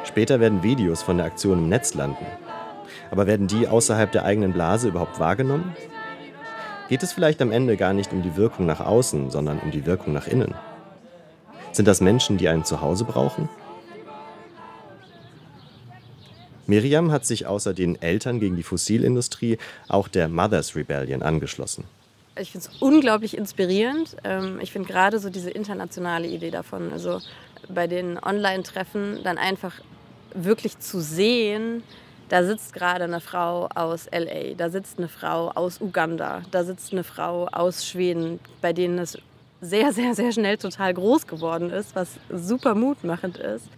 [0.04, 2.26] Später werden Videos von der Aktion im Netz landen.
[3.10, 5.74] Aber werden die außerhalb der eigenen Blase überhaupt wahrgenommen?
[6.90, 9.86] Geht es vielleicht am Ende gar nicht um die Wirkung nach außen, sondern um die
[9.86, 10.54] Wirkung nach innen?
[11.72, 13.48] Sind das Menschen, die ein Zuhause brauchen?
[16.66, 21.84] Miriam hat sich außer den Eltern gegen die Fossilindustrie auch der Mothers Rebellion angeschlossen.
[22.38, 24.16] Ich finde es unglaublich inspirierend.
[24.24, 27.20] Ähm, ich finde gerade so diese internationale Idee davon, also
[27.68, 29.72] bei den Online-Treffen dann einfach
[30.34, 31.82] wirklich zu sehen,
[32.28, 36.92] da sitzt gerade eine Frau aus LA, da sitzt eine Frau aus Uganda, da sitzt
[36.92, 39.16] eine Frau aus Schweden, bei denen es
[39.60, 43.68] sehr, sehr, sehr schnell total groß geworden ist, was super mutmachend ist.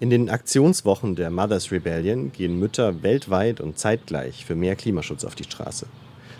[0.00, 5.34] In den Aktionswochen der Mothers Rebellion gehen Mütter weltweit und zeitgleich für mehr Klimaschutz auf
[5.34, 5.86] die Straße,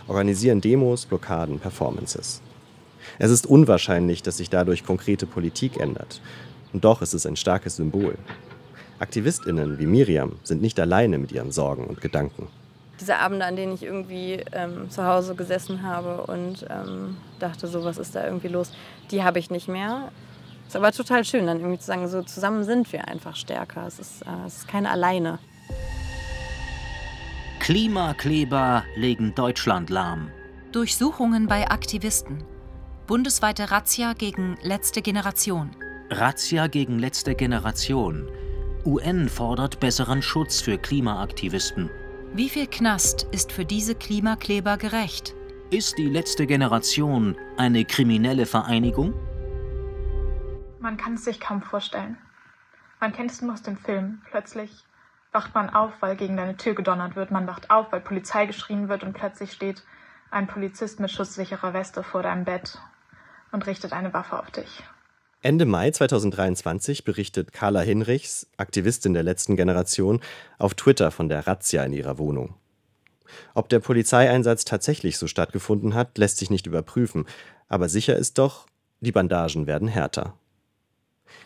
[0.06, 2.40] organisieren Demos, Blockaden, Performances.
[3.18, 6.20] Es ist unwahrscheinlich, dass sich dadurch konkrete Politik ändert.
[6.72, 8.16] Und doch ist es ein starkes Symbol.
[9.00, 12.46] Aktivistinnen wie Miriam sind nicht alleine mit ihren Sorgen und Gedanken.
[13.00, 17.82] Diese Abende, an denen ich irgendwie ähm, zu Hause gesessen habe und ähm, dachte, so
[17.82, 18.70] was ist da irgendwie los,
[19.10, 20.12] die habe ich nicht mehr.
[20.68, 23.86] Ist aber total schön, dann irgendwie zu sagen, so zusammen sind wir einfach stärker.
[23.86, 25.38] Es ist, äh, es ist keine alleine.
[27.58, 30.30] Klimakleber legen Deutschland lahm.
[30.72, 32.44] Durchsuchungen bei Aktivisten.
[33.06, 35.70] Bundesweite Razzia gegen letzte Generation.
[36.10, 38.28] Razzia gegen letzte Generation.
[38.84, 41.88] UN fordert besseren Schutz für Klimaaktivisten.
[42.34, 45.34] Wie viel Knast ist für diese Klimakleber gerecht?
[45.70, 49.14] Ist die letzte Generation eine kriminelle Vereinigung?
[50.80, 52.18] Man kann es sich kaum vorstellen.
[53.00, 54.22] Man kennt es nur aus dem Film.
[54.30, 54.70] Plötzlich
[55.32, 57.30] wacht man auf, weil gegen deine Tür gedonnert wird.
[57.30, 59.82] Man wacht auf, weil Polizei geschrien wird und plötzlich steht
[60.30, 62.78] ein Polizist mit schusssicherer Weste vor deinem Bett
[63.50, 64.84] und richtet eine Waffe auf dich.
[65.40, 70.20] Ende Mai 2023 berichtet Carla Hinrichs, Aktivistin der letzten Generation,
[70.58, 72.54] auf Twitter von der Razzia in ihrer Wohnung.
[73.54, 77.26] Ob der Polizeieinsatz tatsächlich so stattgefunden hat, lässt sich nicht überprüfen,
[77.68, 78.66] aber sicher ist doch,
[79.00, 80.34] die Bandagen werden härter.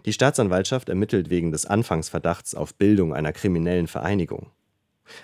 [0.05, 4.51] Die Staatsanwaltschaft ermittelt wegen des Anfangsverdachts auf Bildung einer kriminellen Vereinigung.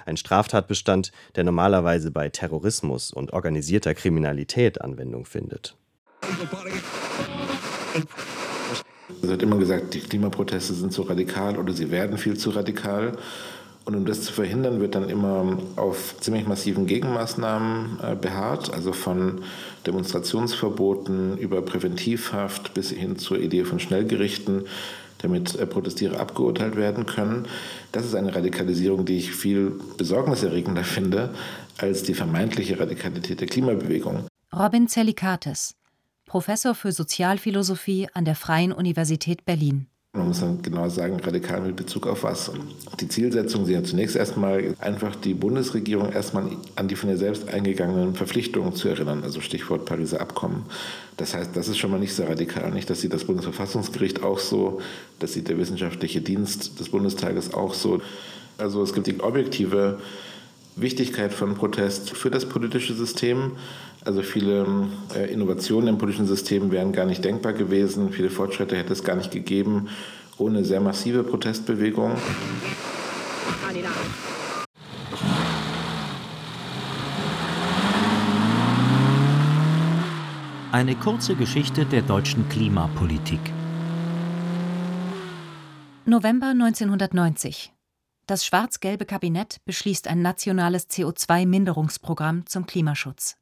[0.07, 5.77] Ein Straftatbestand, der normalerweise bei Terrorismus und organisierter Kriminalität Anwendung findet.
[9.23, 13.17] Es wird immer gesagt, die Klimaproteste sind zu radikal oder sie werden viel zu radikal.
[13.89, 18.93] Und um das zu verhindern, wird dann immer auf ziemlich massiven Gegenmaßnahmen äh, beharrt, also
[18.93, 19.41] von
[19.87, 24.67] Demonstrationsverboten über Präventivhaft bis hin zur Idee von Schnellgerichten,
[25.23, 27.47] damit äh, Protestierer abgeurteilt werden können.
[27.91, 31.31] Das ist eine Radikalisierung, die ich viel besorgniserregender finde
[31.79, 34.27] als die vermeintliche Radikalität der Klimabewegung.
[34.55, 35.77] Robin Zellikates,
[36.27, 39.87] Professor für Sozialphilosophie an der Freien Universität Berlin.
[40.15, 42.51] Man muss dann genau sagen, radikal mit Bezug auf was.
[42.99, 46.45] Die Zielsetzungen sind ja zunächst erstmal einfach die Bundesregierung erstmal
[46.77, 50.65] an die von ihr selbst eingegangenen Verpflichtungen zu erinnern, also Stichwort Pariser Abkommen.
[51.19, 52.71] Das heißt, das ist schon mal nicht so radikal.
[52.71, 54.81] Nicht, das sieht das Bundesverfassungsgericht auch so,
[55.19, 58.01] das sieht der wissenschaftliche Dienst des Bundestages auch so.
[58.57, 59.99] Also es gibt die objektive
[60.81, 63.53] Wichtigkeit von Protest für das politische System.
[64.09, 68.11] Also viele äh, Innovationen im politischen System wären gar nicht denkbar gewesen.
[68.11, 69.91] Viele Fortschritte hätte es gar nicht gegeben
[70.39, 72.17] ohne sehr massive Protestbewegungen.
[80.73, 83.41] Eine kurze Geschichte der deutschen Klimapolitik.
[86.07, 87.75] November 1990.
[88.27, 93.37] Das schwarz-gelbe Kabinett beschließt ein nationales CO2-Minderungsprogramm zum Klimaschutz.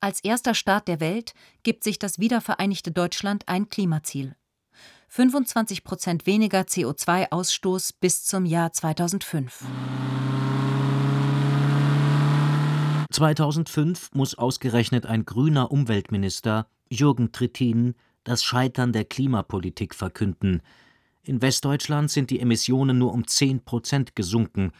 [0.00, 1.32] Als erster Staat der Welt
[1.62, 4.36] gibt sich das wiedervereinigte Deutschland ein Klimaziel.
[5.08, 9.64] 25 Prozent weniger CO2-Ausstoß bis zum Jahr 2005.
[13.10, 20.60] 2005 muss ausgerechnet ein grüner Umweltminister, Jürgen Trittin, das Scheitern der Klimapolitik verkünden.
[21.22, 24.72] In Westdeutschland sind die Emissionen nur um 10 Prozent gesunken.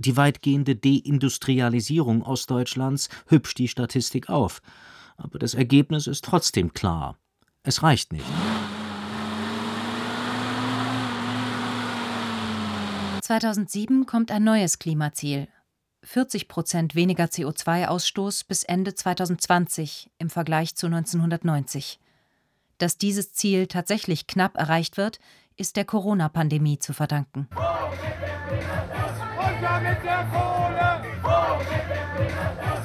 [0.00, 4.62] Die weitgehende Deindustrialisierung Ostdeutschlands hübscht die Statistik auf.
[5.18, 7.18] Aber das Ergebnis ist trotzdem klar.
[7.64, 8.24] Es reicht nicht.
[13.20, 15.48] 2007 kommt ein neues Klimaziel.
[16.04, 22.00] 40 Prozent weniger CO2-Ausstoß bis Ende 2020 im Vergleich zu 1990.
[22.78, 25.20] Dass dieses Ziel tatsächlich knapp erreicht wird,
[25.60, 27.46] ist der Corona-Pandemie zu verdanken.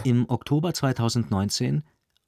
[0.03, 1.83] Im Oktober 2019,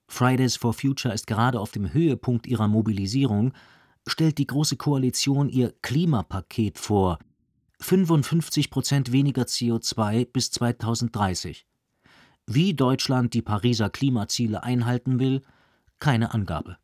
[0.07, 3.51] Fridays for Future ist gerade auf dem Höhepunkt ihrer Mobilisierung,
[4.07, 7.19] stellt die Große Koalition ihr Klimapaket vor.
[7.81, 11.67] 55 Prozent weniger CO2 bis 2030.
[12.47, 15.41] Wie Deutschland die Pariser Klimaziele einhalten will,
[15.99, 16.77] keine Angabe.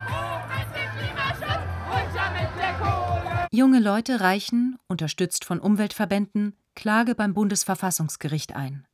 [3.56, 8.88] Junge Leute reichen, unterstützt von Umweltverbänden, Klage beim Bundesverfassungsgericht ein.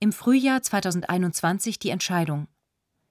[0.00, 2.48] Im Frühjahr 2021 die Entscheidung.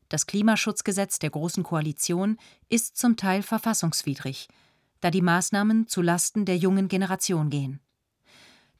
[0.09, 2.37] Das Klimaschutzgesetz der Großen Koalition
[2.69, 4.47] ist zum Teil verfassungswidrig,
[4.99, 7.79] da die Maßnahmen zu Lasten der jungen Generation gehen.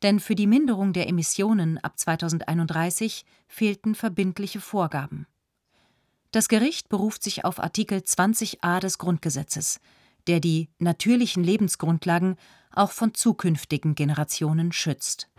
[0.02, 5.28] Denn für die Minderung der Emissionen ab 2031 fehlten verbindliche Vorgaben.
[6.32, 9.80] Das Gericht beruft sich auf Artikel 20a des Grundgesetzes,
[10.28, 12.36] der die natürlichen Lebensgrundlagen
[12.72, 15.30] auch von zukünftigen Generationen schützt.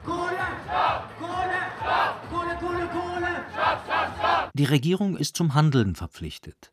[4.56, 6.72] Die Regierung ist zum Handeln verpflichtet.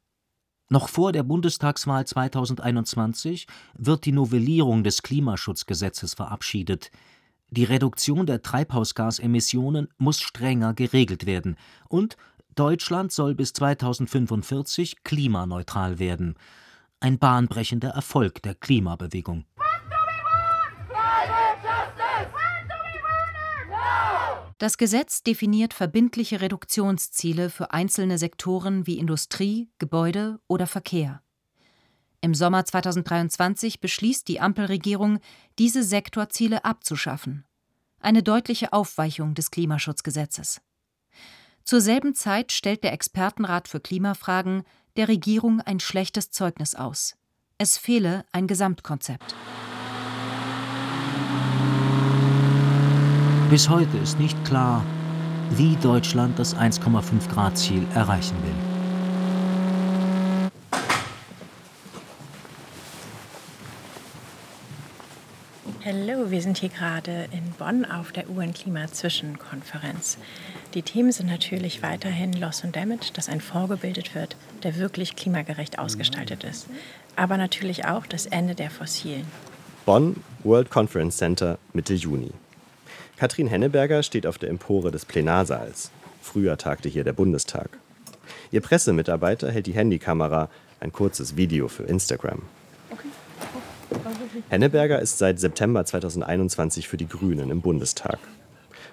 [0.69, 3.47] Noch vor der Bundestagswahl 2021
[3.78, 6.91] wird die Novellierung des Klimaschutzgesetzes verabschiedet.
[7.50, 11.58] Die Reduktion der Treibhausgasemissionen muss strenger geregelt werden
[11.89, 12.15] und
[12.56, 16.36] Deutschland soll bis 2045 klimaneutral werden.
[17.03, 19.45] Ein bahnbrechender Erfolg der Klimabewegung.
[24.59, 31.23] Das Gesetz definiert verbindliche Reduktionsziele für einzelne Sektoren wie Industrie, Gebäude oder Verkehr.
[32.21, 35.17] Im Sommer 2023 beschließt die Ampelregierung,
[35.57, 37.45] diese Sektorziele abzuschaffen.
[37.99, 40.61] Eine deutliche Aufweichung des Klimaschutzgesetzes.
[41.63, 44.63] Zur selben Zeit stellt der Expertenrat für Klimafragen
[44.97, 47.15] der Regierung ein schlechtes Zeugnis aus.
[47.58, 49.36] Es fehle ein Gesamtkonzept.
[53.49, 54.84] Bis heute ist nicht klar,
[55.51, 58.82] wie Deutschland das 1,5 Grad Ziel erreichen will.
[65.84, 70.17] Hallo, wir sind hier gerade in Bonn auf der UN-Klima-Zwischenkonferenz.
[70.73, 75.17] Die Themen sind natürlich weiterhin Loss and Damage, dass ein Fonds gebildet wird, der wirklich
[75.17, 76.67] klimagerecht ausgestaltet ist.
[77.17, 79.25] Aber natürlich auch das Ende der Fossilen.
[79.86, 82.31] Bonn, World Conference Center, Mitte Juni.
[83.17, 85.91] Katrin Henneberger steht auf der Empore des Plenarsaals.
[86.21, 87.69] Früher tagte hier der Bundestag.
[88.51, 92.43] Ihr Pressemitarbeiter hält die Handykamera, ein kurzes Video für Instagram.
[94.49, 98.19] Henneberger ist seit September 2021 für die Grünen im Bundestag.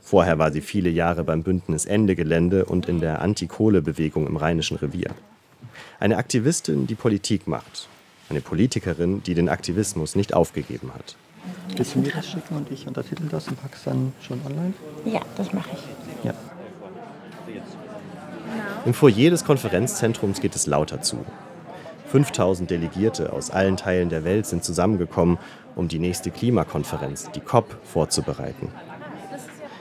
[0.09, 4.79] Vorher war sie viele Jahre beim Bündnis Ende Gelände und in der Anti-Kohle-Bewegung im Rheinischen
[4.79, 5.11] Revier.
[6.01, 7.89] Eine Aktivistin, die Politik macht.
[8.31, 11.17] Eine Politikerin, die den Aktivismus nicht aufgegeben hat.
[11.77, 14.73] Willst du mir das schicken und ich untertitel das und pack's dann schon online?
[15.05, 16.25] Ja, das mache ich.
[16.25, 16.33] Ja.
[18.87, 21.23] Im Foyer des Konferenzzentrums geht es lauter zu.
[22.07, 25.37] 5000 Delegierte aus allen Teilen der Welt sind zusammengekommen,
[25.77, 28.73] um die nächste Klimakonferenz, die COP, vorzubereiten.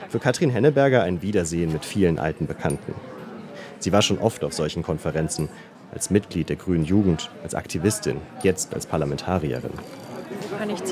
[0.08, 2.94] Für Katrin Henneberger ein Wiedersehen mit vielen alten Bekannten.
[3.78, 5.50] Sie war schon oft auf solchen Konferenzen,
[5.92, 9.72] als Mitglied der Grünen Jugend, als Aktivistin, jetzt als Parlamentarierin.
[10.58, 10.82] Kann ich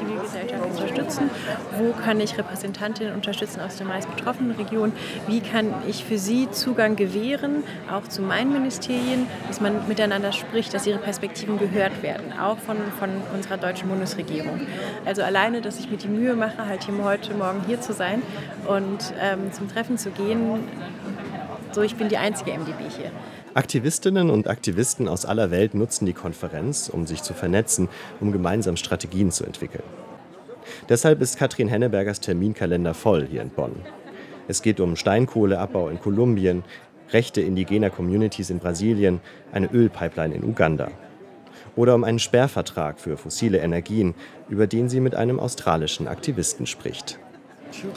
[1.06, 1.30] unterstützen?
[1.78, 4.92] Wo kann ich Repräsentantinnen unterstützen aus den meist betroffenen Regionen?
[5.26, 10.74] Wie kann ich für sie Zugang gewähren, auch zu meinen Ministerien, dass man miteinander spricht,
[10.74, 14.60] dass ihre Perspektiven gehört werden, auch von, von unserer deutschen Bundesregierung.
[15.04, 18.22] Also alleine, dass ich mir die Mühe mache, halt hier heute Morgen hier zu sein
[18.66, 20.60] und ähm, zum Treffen zu gehen,
[21.72, 23.10] so ich bin die einzige MDB hier.
[23.54, 27.88] Aktivistinnen und Aktivisten aus aller Welt nutzen die Konferenz, um sich zu vernetzen,
[28.20, 29.82] um gemeinsam Strategien zu entwickeln.
[30.88, 33.76] Deshalb ist Katrin Hennebergers Terminkalender voll hier in Bonn.
[34.48, 36.64] Es geht um Steinkohleabbau in Kolumbien,
[37.12, 39.20] Rechte indigener Communities in Brasilien,
[39.52, 40.90] eine Ölpipeline in Uganda.
[41.76, 44.14] Oder um einen Sperrvertrag für fossile Energien,
[44.48, 47.18] über den sie mit einem australischen Aktivisten spricht.
[47.72, 47.88] Two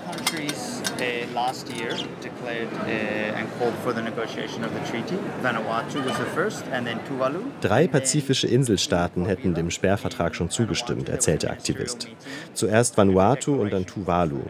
[1.40, 5.18] last year declared uh, and called for the negotiation of the treaty.
[5.42, 7.42] Vanuatu was the first, and then Tuvalu.
[7.62, 12.08] Drei pazifische Inselstaaten hätten dem Sperrvertrag schon zugestimmt, erzählt der Aktivist.
[12.54, 14.42] Zuerst Vanuatu und dann Tuvalu.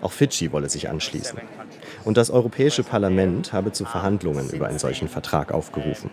[0.00, 1.38] Auch Fidschi wolle sich anschließen.
[2.04, 6.10] Und das Europäische Parlament habe zu Verhandlungen über einen solchen Vertrag aufgerufen.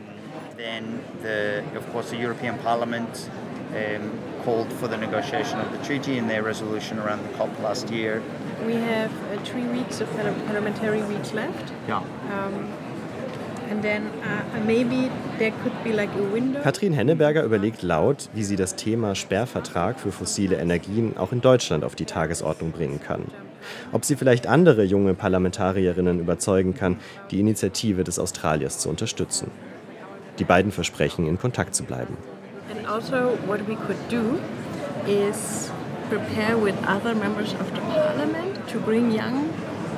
[0.57, 3.29] Then, the, of course, the European Parliament
[3.73, 4.11] um,
[4.43, 8.21] called for the negotiation of the treaty in their resolution around the COP last year.
[8.65, 10.07] We have uh, three weeks of
[10.47, 11.71] parliamentary weeks left.
[11.87, 11.97] Yeah.
[11.97, 12.67] Um,
[13.69, 16.61] and then uh, maybe there could be like a window.
[16.61, 21.83] Katrin Henneberger überlegt laut, wie sie das Thema Sperrvertrag für fossile Energien auch in Deutschland
[21.83, 23.25] auf die Tagesordnung bringen kann.
[23.91, 26.97] Ob sie vielleicht andere junge Parlamentarierinnen überzeugen kann,
[27.31, 29.51] die Initiative des Australiers zu unterstützen.
[30.39, 32.17] Die beiden versprechen, in Kontakt zu bleiben.
[32.69, 34.39] And also what we could do
[35.07, 35.71] is
[36.09, 39.53] prepare with other members of the parliament to bring young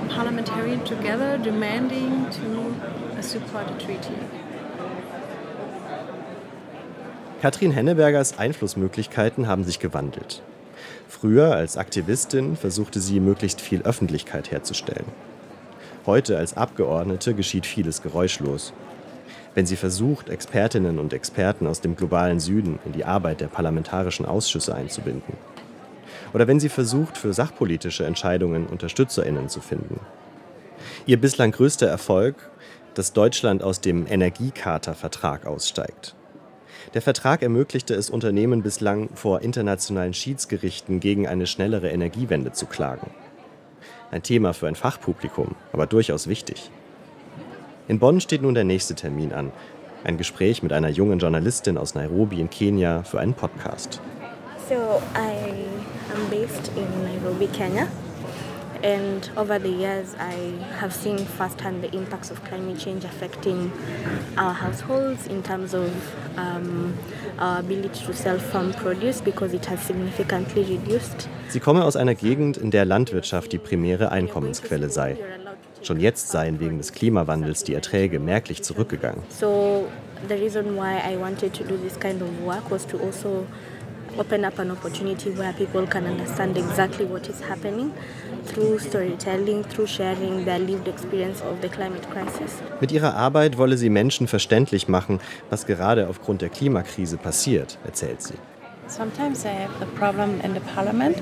[0.10, 4.16] parliamentarians together demanding to support the treaty.
[7.42, 10.44] Katrin Hennebergers Einflussmöglichkeiten haben sich gewandelt.
[11.08, 15.06] Früher als Aktivistin versuchte sie, möglichst viel Öffentlichkeit herzustellen.
[16.06, 18.74] Heute als Abgeordnete geschieht vieles geräuschlos.
[19.56, 24.26] Wenn sie versucht, Expertinnen und Experten aus dem globalen Süden in die Arbeit der parlamentarischen
[24.26, 25.34] Ausschüsse einzubinden.
[26.34, 30.00] Oder wenn sie versucht, für sachpolitische Entscheidungen Unterstützerinnen zu finden.
[31.06, 32.36] Ihr bislang größter Erfolg,
[32.94, 36.16] dass Deutschland aus dem Energiecharta-Vertrag aussteigt.
[36.94, 43.12] Der Vertrag ermöglichte es Unternehmen bislang, vor internationalen Schiedsgerichten gegen eine schnellere Energiewende zu klagen.
[44.10, 46.70] Ein Thema für ein Fachpublikum, aber durchaus wichtig.
[47.88, 49.52] In Bonn steht nun der nächste Termin an.
[50.04, 54.02] Ein Gespräch mit einer jungen Journalistin aus Nairobi in Kenia für einen Podcast.
[54.68, 55.41] So I
[56.62, 57.88] based in Nairobi, Kenya.
[58.84, 60.34] And over the years, I
[60.80, 63.72] have seen firsthand the impacts of climate change affecting
[64.38, 65.92] our households in terms of
[66.36, 66.98] um,
[67.38, 71.30] our ability to sell farm produce because it has significantly reduced.
[71.50, 75.18] Sie komme aus einer Gegend, in der Landwirtschaft die primäre Einkommensquelle sei.
[75.84, 79.22] Schon jetzt seien wegen des Klimawandels die Erträge merklich zurückgegangen.
[79.30, 79.88] So
[80.28, 83.46] the reason why I wanted to do this kind of work was to also
[84.18, 87.92] open up an opportunity where people can understand exactly what is happening
[88.46, 92.62] through storytelling, through sharing their lived experience of the climate crisis.
[92.80, 98.22] Mit ihrer Arbeit wolle sie Menschen verständlich machen, was gerade aufgrund der Klimakrise passiert, erzählt
[98.22, 98.36] sie.
[98.88, 101.16] Sometimes I have the problem in the parliament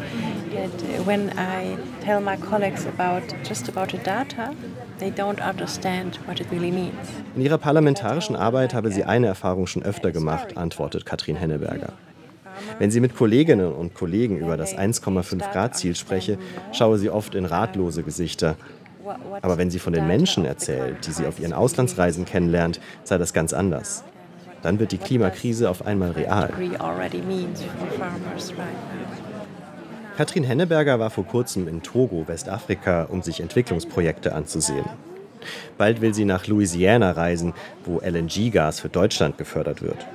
[0.55, 4.55] that when I tell my colleagues about just about the data,
[4.97, 6.95] they don't understand what it really means.
[7.35, 11.93] In ihrer parlamentarischen Arbeit habe sie eine Erfahrung schon öfter gemacht, antwortet Katrin Henneberger.
[12.77, 16.37] Wenn sie mit Kolleginnen und Kollegen über das 1,5 Grad Ziel spreche,
[16.71, 18.55] schaue sie oft in ratlose Gesichter.
[19.41, 23.33] Aber wenn sie von den Menschen erzählt, die sie auf ihren Auslandsreisen kennenlernt, sei das
[23.33, 24.03] ganz anders.
[24.61, 26.51] Dann wird die Klimakrise auf einmal real.
[30.17, 34.85] Katrin Henneberger war vor kurzem in Togo, Westafrika, um sich Entwicklungsprojekte anzusehen.
[35.77, 37.53] Bald will sie nach Louisiana reisen,
[37.85, 40.05] wo LNG-Gas für Deutschland gefördert wird.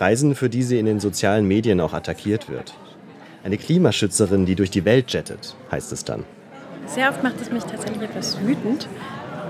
[0.00, 2.74] Reisen, für die sie in den sozialen Medien auch attackiert wird.
[3.44, 6.24] Eine Klimaschützerin, die durch die Welt jettet, heißt es dann.
[6.86, 8.88] Sehr oft macht es mich tatsächlich etwas wütend.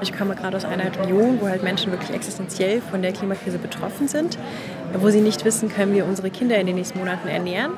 [0.01, 4.07] Ich komme gerade aus einer Region, wo halt Menschen wirklich existenziell von der Klimakrise betroffen
[4.07, 4.39] sind,
[4.95, 7.73] wo sie nicht wissen, können wir unsere Kinder in den nächsten Monaten ernähren.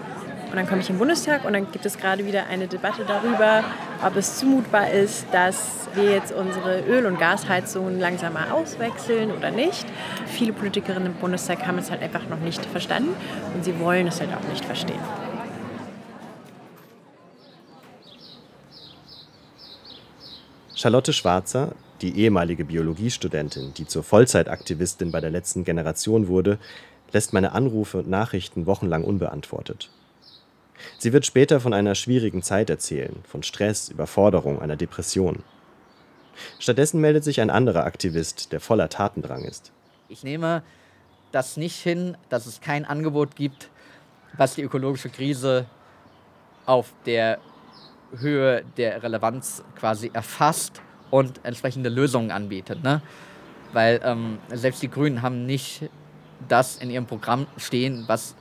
[0.50, 3.62] Und dann komme ich im Bundestag und dann gibt es gerade wieder eine Debatte darüber,
[4.04, 9.52] ob es zumutbar ist, dass wir jetzt unsere Öl- und Gasheizungen langsam mal auswechseln oder
[9.52, 9.86] nicht.
[10.26, 13.14] Viele Politikerinnen im Bundestag haben es halt einfach noch nicht verstanden
[13.54, 14.98] und sie wollen es halt auch nicht verstehen.
[20.74, 26.58] Charlotte Schwarzer, die ehemalige Biologiestudentin, die zur Vollzeitaktivistin bei der letzten Generation wurde,
[27.12, 29.90] lässt meine Anrufe und Nachrichten wochenlang unbeantwortet.
[30.98, 35.42] Sie wird später von einer schwierigen Zeit erzählen, von Stress, Überforderung, einer Depression.
[36.58, 39.72] Stattdessen meldet sich ein anderer Aktivist, der voller Tatendrang ist.
[40.08, 40.62] Ich nehme
[41.32, 43.70] das nicht hin, dass es kein Angebot gibt,
[44.36, 45.66] was die ökologische Krise
[46.66, 47.38] auf der
[48.16, 52.82] Höhe der Relevanz quasi erfasst und entsprechende Lösungen anbietet.
[52.82, 53.02] Ne?
[53.72, 55.88] Weil ähm, selbst die Grünen haben nicht
[56.48, 58.34] das in ihrem Programm stehen, was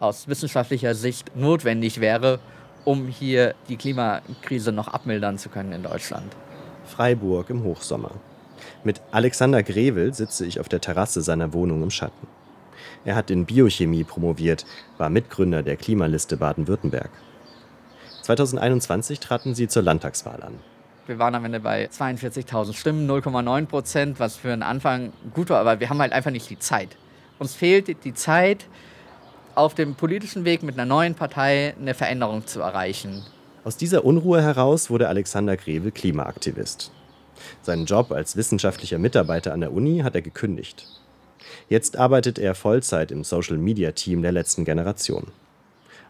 [0.00, 2.40] aus wissenschaftlicher Sicht notwendig wäre,
[2.84, 6.32] um hier die Klimakrise noch abmildern zu können in Deutschland.
[6.84, 8.12] Freiburg im Hochsommer.
[8.84, 12.26] Mit Alexander Grevel sitze ich auf der Terrasse seiner Wohnung im Schatten.
[13.04, 14.64] Er hat in Biochemie promoviert,
[14.96, 17.10] war Mitgründer der Klimaliste Baden-Württemberg.
[18.22, 20.54] 2021 traten sie zur Landtagswahl an.
[21.06, 25.60] Wir waren am Ende bei 42.000 Stimmen, 0,9 Prozent, was für einen Anfang gut war,
[25.60, 26.96] aber wir haben halt einfach nicht die Zeit.
[27.38, 28.66] Uns fehlt die Zeit,
[29.58, 33.24] auf dem politischen Weg mit einer neuen Partei eine Veränderung zu erreichen.
[33.64, 36.92] Aus dieser Unruhe heraus wurde Alexander Grevel Klimaaktivist.
[37.62, 40.86] Seinen Job als wissenschaftlicher Mitarbeiter an der Uni hat er gekündigt.
[41.68, 45.26] Jetzt arbeitet er Vollzeit im Social-Media-Team der letzten Generation.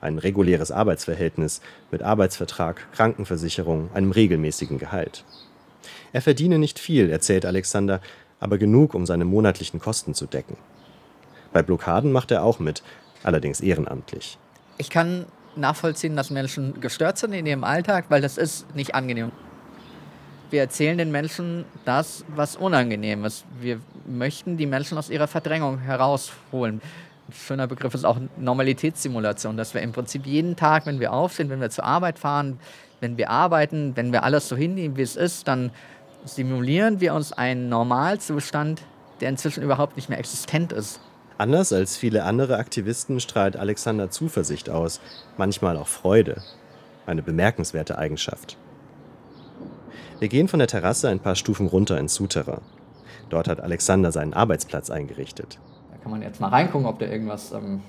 [0.01, 5.25] Ein reguläres Arbeitsverhältnis mit Arbeitsvertrag, Krankenversicherung, einem regelmäßigen Gehalt.
[6.13, 8.01] Er verdiene nicht viel, erzählt Alexander,
[8.41, 10.57] aber genug, um seine monatlichen Kosten zu decken.
[11.53, 12.83] Bei Blockaden macht er auch mit,
[13.29, 14.39] allerdings ehrenamtlich.
[14.79, 19.31] Ich kann nachvollziehen, dass Menschen gestört sind in ihrem Alltag, weil das ist nicht angenehm.
[20.51, 23.45] Wir erzählen den Menschen das, was unangenehm ist.
[23.61, 26.81] Wir möchten die Menschen aus ihrer Verdrängung herausholen.
[27.29, 31.51] Ein schöner Begriff ist auch Normalitätssimulation, dass wir im Prinzip jeden Tag, wenn wir aufstehen,
[31.51, 32.59] wenn wir zur Arbeit fahren,
[33.01, 35.71] wenn wir arbeiten, wenn wir alles so hinnehmen, wie es ist, dann
[36.25, 38.83] simulieren wir uns einen Normalzustand,
[39.21, 41.01] der inzwischen überhaupt nicht mehr existent ist.
[41.39, 45.01] Anders als viele andere Aktivisten strahlt Alexander Zuversicht aus,
[45.37, 46.43] manchmal auch Freude.
[47.07, 48.57] Eine bemerkenswerte Eigenschaft.
[50.19, 52.61] Wir gehen von der Terrasse ein paar Stufen runter ins Souterrain.
[53.31, 55.61] Dort hat Alexander seinen Arbeitsplatz eingerichtet.
[55.93, 57.83] Da kann man jetzt mal reingucken, ob da irgendwas ähm,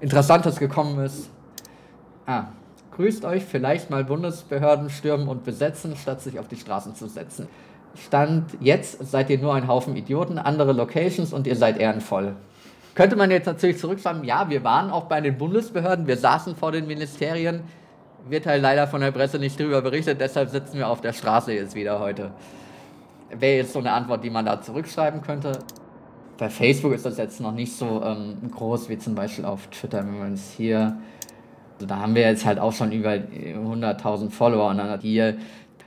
[0.00, 1.30] Interessantes gekommen ist.
[2.26, 2.48] Ah,
[2.94, 7.48] grüßt euch, vielleicht mal Bundesbehörden stürmen und besetzen, statt sich auf die Straßen zu setzen.
[7.94, 12.36] Stand jetzt seid ihr nur ein Haufen Idioten, andere Locations und ihr seid ehrenvoll.
[12.96, 16.72] Könnte man jetzt natürlich zurückschreiben, ja, wir waren auch bei den Bundesbehörden, wir saßen vor
[16.72, 17.60] den Ministerien,
[18.26, 21.52] wird halt leider von der Presse nicht drüber berichtet, deshalb sitzen wir auf der Straße
[21.52, 22.30] jetzt wieder heute.
[23.28, 25.58] Wäre jetzt so eine Antwort, die man da zurückschreiben könnte.
[26.38, 29.98] Bei Facebook ist das jetzt noch nicht so ähm, groß wie zum Beispiel auf Twitter,
[29.98, 30.96] wenn man es hier.
[31.74, 35.36] Also da haben wir jetzt halt auch schon über 100.000 Follower und dann hat hier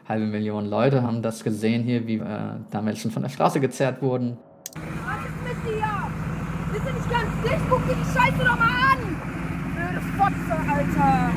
[0.07, 2.27] halbe Million Leute haben das gesehen hier, wie äh,
[2.69, 4.37] da Menschen von der Straße gezerrt wurden.
[4.75, 6.09] Was ist mit dir?
[6.71, 6.81] Wir
[7.43, 8.99] dicht, guck dir die Scheiße doch mal an!
[9.75, 11.31] Blöde Fotze, Alter!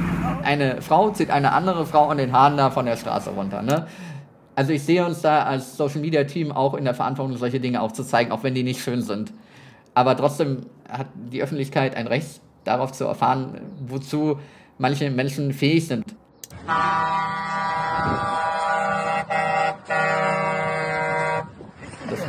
[0.44, 3.62] Eine Frau zieht eine andere Frau an den Haaren da von der Straße runter.
[3.62, 3.86] Ne?
[4.54, 7.80] Also ich sehe uns da als Social Media Team auch in der Verantwortung, solche Dinge
[7.80, 9.32] auch zu zeigen, auch wenn die nicht schön sind.
[9.94, 14.38] Aber trotzdem hat die Öffentlichkeit ein Recht darauf zu erfahren, wozu
[14.78, 16.04] manche Menschen fähig sind.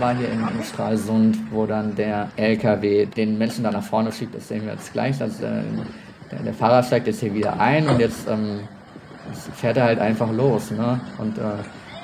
[0.04, 4.36] War hier in, in Stralsund, wo dann der LKW den Menschen da nach vorne schiebt.
[4.36, 5.18] Das sehen wir jetzt gleich.
[5.18, 5.62] Das, äh,
[6.30, 8.68] der, der, Fahrer steigt jetzt hier wieder ein und jetzt, ähm,
[9.56, 11.00] fährt er halt einfach los ne?
[11.20, 11.42] und äh,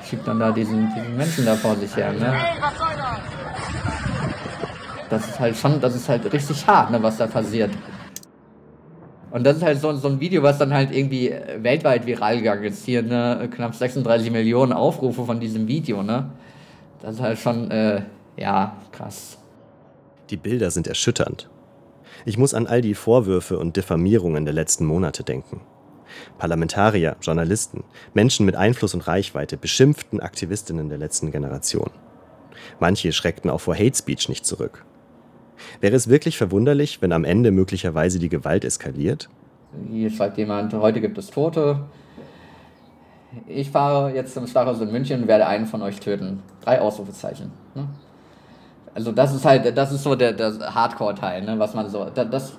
[0.08, 2.14] schiebt dann da diesen, diesen Menschen da vor sich her.
[2.14, 2.34] Ne?
[5.10, 7.72] Das ist halt schon, das ist halt richtig hart, ne, was da passiert.
[9.32, 12.64] Und das ist halt so, so ein Video, was dann halt irgendwie weltweit viral gegangen
[12.64, 12.86] ist.
[12.86, 16.02] Hier ne, knapp 36 Millionen Aufrufe von diesem Video.
[16.02, 16.30] Ne?
[17.02, 18.04] Das ist halt schon, äh,
[18.38, 19.38] ja, krass.
[20.30, 21.50] Die Bilder sind erschütternd.
[22.26, 25.62] Ich muss an all die Vorwürfe und Diffamierungen der letzten Monate denken.
[26.38, 27.84] Parlamentarier, Journalisten,
[28.14, 31.91] Menschen mit Einfluss und Reichweite beschimpften Aktivistinnen der letzten Generation.
[32.80, 34.86] Manche schreckten auch vor Hate Speech nicht zurück.
[35.82, 39.30] Wäre es wirklich verwunderlich, wenn am Ende möglicherweise die Gewalt eskaliert?
[39.89, 41.82] Hier schreibt jemand, heute gibt es Tote.
[43.48, 46.42] Ich fahre jetzt zum Stachus in München und werde einen von euch töten.
[46.62, 47.52] Drei Ausrufezeichen.
[47.76, 47.88] Ne?
[48.96, 51.60] Also das ist halt, das ist so der, der Hardcore-Teil, ne?
[51.60, 52.54] was man so, das, das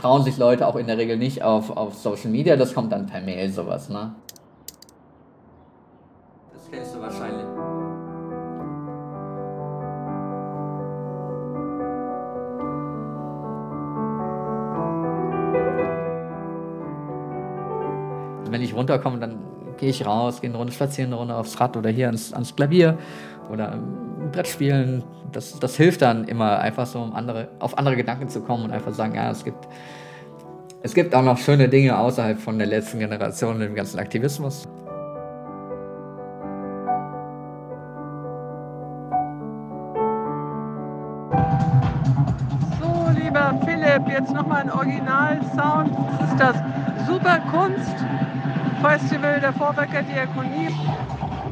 [0.00, 3.06] trauen sich Leute auch in der Regel nicht auf, auf Social Media, das kommt dann
[3.06, 4.12] per Mail sowas, ne?
[6.52, 7.46] Das kennst du wahrscheinlich.
[18.50, 19.38] wenn ich runterkomme, dann
[19.80, 22.54] gehe ich raus, gehe eine Runde spazieren, eine Runde aufs Rad oder hier ans, ans
[22.54, 22.98] Klavier
[23.50, 25.02] oder ein Brett spielen.
[25.32, 28.72] Das, das hilft dann immer einfach so, um andere, auf andere Gedanken zu kommen und
[28.72, 29.66] einfach sagen, ja, es gibt,
[30.82, 34.68] es gibt auch noch schöne Dinge außerhalb von der letzten Generation, dem ganzen Aktivismus.
[42.80, 45.90] So, lieber Philipp, jetzt nochmal ein Original-Sound.
[46.18, 46.56] Das ist das
[47.06, 48.04] Superkunst
[48.80, 50.68] Festival der Vorwerker Diakonie.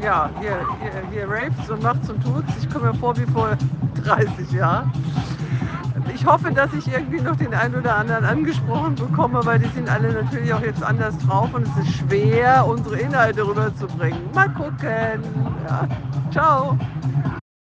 [0.02, 2.52] Ja, hier, hier, hier raves und macht's und tut's.
[2.60, 3.56] Ich komme mir vor wie vor
[4.02, 4.90] 30 Jahren.
[6.14, 9.88] Ich hoffe, dass ich irgendwie noch den einen oder anderen angesprochen bekomme, weil die sind
[9.90, 14.18] alle natürlich auch jetzt anders drauf und es ist schwer, unsere Inhalte rüberzubringen.
[14.34, 15.22] Mal gucken.
[15.68, 15.88] Ja.
[16.30, 16.78] Ciao.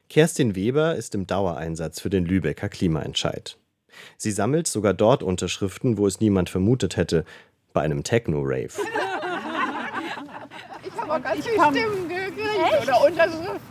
[0.08, 3.58] Kerstin Weber ist im Dauereinsatz für den Lübecker Klimaentscheid.
[4.16, 7.24] Sie sammelt sogar dort Unterschriften, wo es niemand vermutet hätte,
[7.72, 8.72] bei einem Techno-Rave.
[11.10, 13.70] Habe ganz viele Stimmen gekriegt oder Unterschriften.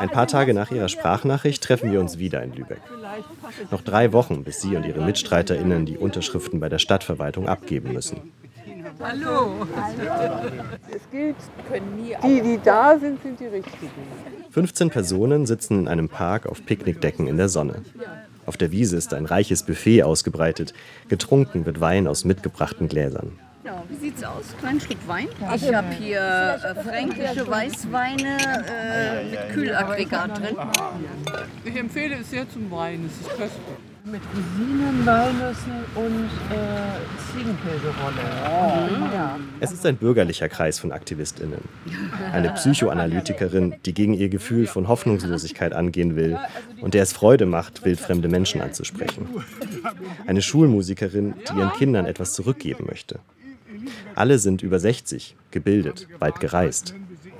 [0.00, 2.80] Ein paar Tage nach ihrer Sprachnachricht treffen wir uns wieder in Lübeck.
[3.70, 8.32] Noch drei Wochen, bis sie und ihre MitstreiterInnen die Unterschriften bei der Stadtverwaltung abgeben müssen.
[9.00, 9.66] Hallo.
[10.90, 11.36] Es gilt,
[12.24, 13.90] die, die da sind, sind die richtigen.
[14.50, 17.82] 15 Personen sitzen in einem Park auf Picknickdecken in der Sonne.
[18.46, 20.72] Auf der Wiese ist ein reiches Buffet ausgebreitet.
[21.08, 23.38] Getrunken wird Wein aus mitgebrachten Gläsern.
[23.66, 24.44] Ja, wie sieht's aus?
[24.60, 25.26] Kleinen Schluck Wein?
[25.56, 28.36] Ich habe hier äh, fränkische Weißweine
[28.70, 30.56] äh, mit Kühlaggregat drin.
[31.64, 33.50] Ich empfehle es sehr zum Wein, es ist köstlich.
[34.04, 39.00] Mit Rosinen, Walnüssen und äh, Ziegenkäserolle.
[39.00, 39.12] Mhm.
[39.12, 39.36] Ja.
[39.58, 41.58] Es ist ein bürgerlicher Kreis von AktivistInnen.
[42.32, 46.38] Eine Psychoanalytikerin, die gegen ihr Gefühl von Hoffnungslosigkeit angehen will
[46.80, 49.26] und der es Freude macht, wildfremde Menschen anzusprechen.
[50.28, 53.18] Eine Schulmusikerin, die ihren Kindern etwas zurückgeben möchte.
[54.14, 56.94] Alle sind über 60, gebildet, weit gereist.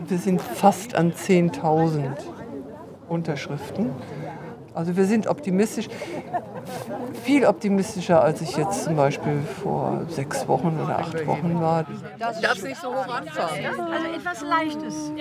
[0.07, 2.16] Wir sind fast an 10.000
[3.09, 3.90] Unterschriften.
[4.74, 5.88] Also wir sind optimistisch,
[7.24, 11.86] viel optimistischer, als ich jetzt zum Beispiel vor sechs Wochen oder acht Wochen war.
[12.18, 13.66] Das darf nicht so hoch anfangen.
[13.66, 13.82] Also
[14.14, 15.12] etwas Leichtes.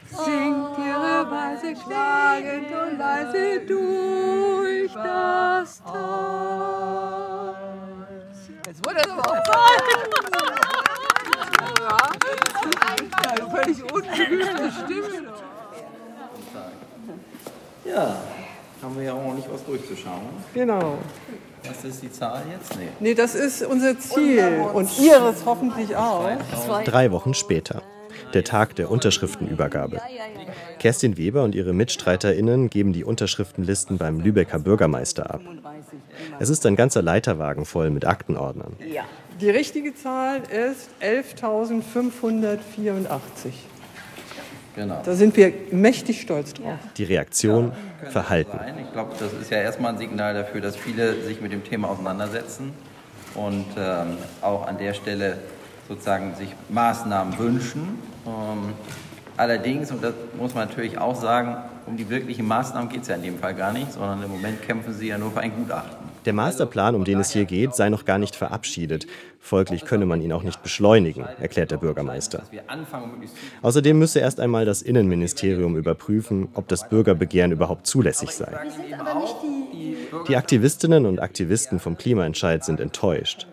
[0.08, 7.56] singt ihre Weise klagend und leise durch das Tal.
[8.66, 9.38] Jetzt wurde es aber auch.
[11.80, 15.34] Ja, völlig ungeübte Stimme.
[17.86, 18.16] Ja,
[18.82, 20.44] haben wir ja auch nicht was durchzuschauen.
[20.54, 20.98] Genau.
[21.68, 22.76] Was ist die Zahl jetzt?
[22.78, 22.88] Nee.
[23.00, 26.30] Nee, das ist unser Ziel und ihres hoffentlich auch.
[26.84, 27.82] Drei Wochen später.
[28.34, 30.02] Der Tag der Unterschriftenübergabe.
[30.80, 35.42] Kerstin Weber und ihre MitstreiterInnen geben die Unterschriftenlisten beim Lübecker Bürgermeister ab.
[36.40, 38.76] Es ist ein ganzer Leiterwagen voll mit Aktenordnern.
[38.92, 39.04] Ja.
[39.42, 42.60] Die richtige Zahl ist 11.584.
[44.76, 45.02] Genau.
[45.04, 46.80] Da sind wir mächtig stolz drauf.
[46.98, 47.74] Die Reaktion
[48.10, 48.60] Verhalten.
[48.82, 51.90] Ich glaube, das ist ja erstmal ein Signal dafür, dass viele sich mit dem Thema
[51.90, 52.74] auseinandersetzen
[53.36, 55.38] und ähm, auch an der Stelle
[55.88, 58.00] sozusagen sich Maßnahmen wünschen.
[58.26, 58.74] Ähm,
[59.38, 63.16] allerdings, und das muss man natürlich auch sagen, um die wirklichen Maßnahmen geht es ja
[63.16, 66.03] in dem Fall gar nicht, sondern im Moment kämpfen sie ja nur für ein Gutachten.
[66.26, 69.08] Der Masterplan, um den es hier geht, sei noch gar nicht verabschiedet.
[69.40, 72.44] Folglich könne man ihn auch nicht beschleunigen, erklärt der Bürgermeister.
[73.62, 78.52] Außerdem müsse erst einmal das Innenministerium überprüfen, ob das Bürgerbegehren überhaupt zulässig sei.
[80.28, 83.48] Die Aktivistinnen und Aktivisten vom Klimaentscheid sind enttäuscht.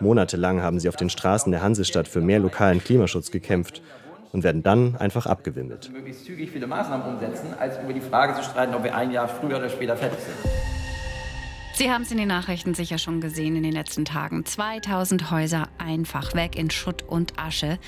[0.00, 3.82] Monatelang haben sie auf den Straßen der Hansestadt für mehr lokalen Klimaschutz gekämpft
[4.32, 5.90] und werden dann einfach abgewimmelt.
[5.92, 9.28] Möglichst zügig viele Maßnahmen umsetzen, als über die Frage zu streiten, ob wir ein Jahr
[9.28, 10.79] früher oder später fertig sind.
[11.80, 14.44] Sie haben es in den Nachrichten sicher schon gesehen in den letzten Tagen.
[14.44, 17.78] 2000 Häuser einfach weg in Schutt und Asche.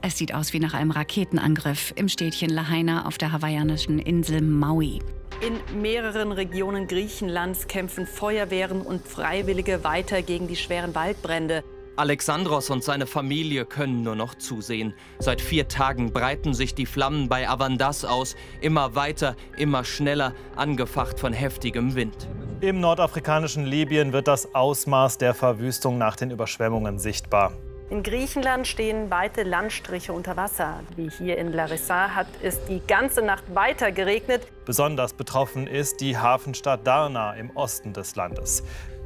[0.00, 5.00] Es sieht aus wie nach einem Raketenangriff im Städtchen Lahaina auf der hawaiianischen Insel Maui.
[5.44, 11.64] In mehreren Regionen Griechenlands kämpfen Feuerwehren und Freiwillige weiter gegen die schweren Waldbrände.
[11.96, 14.94] Alexandros und seine Familie können nur noch zusehen.
[15.18, 21.20] Seit vier Tagen breiten sich die Flammen bei Avandas aus, immer weiter, immer schneller, angefacht
[21.20, 22.28] von heftigem Wind.
[22.62, 27.52] Im nordafrikanischen Libyen wird das Ausmaß der Verwüstung nach den Überschwemmungen sichtbar.
[27.92, 30.80] In Griechenland stehen weite Landstriche unter Wasser.
[30.96, 34.46] Wie hier in Larissa hat es die ganze Nacht weiter geregnet.
[34.64, 38.62] Besonders betroffen ist die Hafenstadt Darna im Osten des Landes.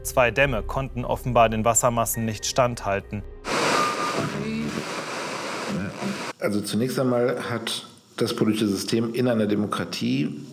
[0.06, 3.24] Zwei Dämme konnten offenbar den Wassermassen nicht standhalten.
[6.38, 10.46] Also zunächst einmal hat das politische System in einer Demokratie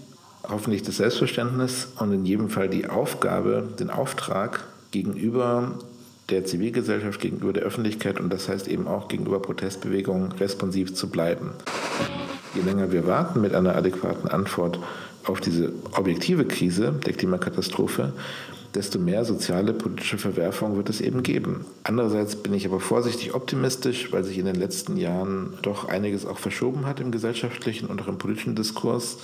[0.50, 5.74] hoffentlich das Selbstverständnis und in jedem Fall die Aufgabe, den Auftrag gegenüber
[6.32, 11.52] der Zivilgesellschaft, gegenüber der Öffentlichkeit und das heißt eben auch gegenüber Protestbewegungen responsiv zu bleiben.
[12.56, 14.80] Je länger wir warten mit einer adäquaten Antwort
[15.26, 18.14] auf diese objektive Krise der Klimakatastrophe,
[18.76, 21.66] desto mehr soziale, politische Verwerfungen wird es eben geben.
[21.84, 26.40] Andererseits bin ich aber vorsichtig optimistisch, weil sich in den letzten Jahren doch einiges auch
[26.40, 29.18] verschoben hat im gesellschaftlichen und auch im politischen Diskurs.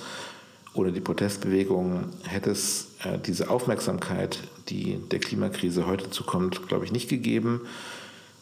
[0.72, 4.38] Ohne die Protestbewegung hätte es äh, diese Aufmerksamkeit,
[4.68, 7.62] die der Klimakrise heute zukommt, glaube ich, nicht gegeben.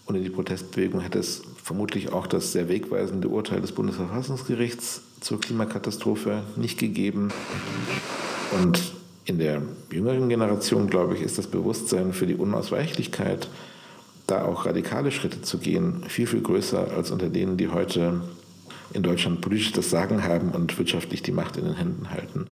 [0.07, 6.43] Ohne die Protestbewegung hätte es vermutlich auch das sehr wegweisende Urteil des Bundesverfassungsgerichts zur Klimakatastrophe
[6.57, 7.31] nicht gegeben.
[8.63, 8.98] Und
[9.29, 9.61] in der
[9.93, 13.49] jüngeren Generation, glaube ich, ist das Bewusstsein für die Unausweichlichkeit,
[14.27, 18.23] da auch radikale Schritte zu gehen, viel, viel größer als unter denen, die heute
[18.95, 22.47] in Deutschland politisch das Sagen haben und wirtschaftlich die Macht in den Händen halten.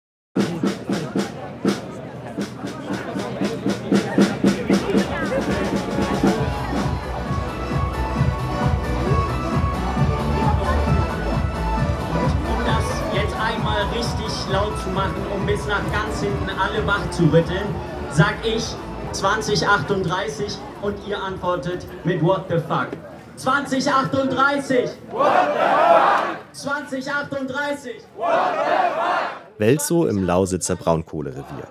[15.55, 17.69] Bis nach ganz hinten alle wach zu rütteln,
[18.11, 18.75] sag ich
[19.13, 22.89] 2038 und ihr antwortet mit What the fuck.
[23.37, 24.91] 2038!
[25.13, 26.53] What the fuck?
[26.53, 28.03] 2038!
[28.17, 29.59] What the fuck?
[29.59, 31.69] Welzow im Lausitzer Braunkohlerevier.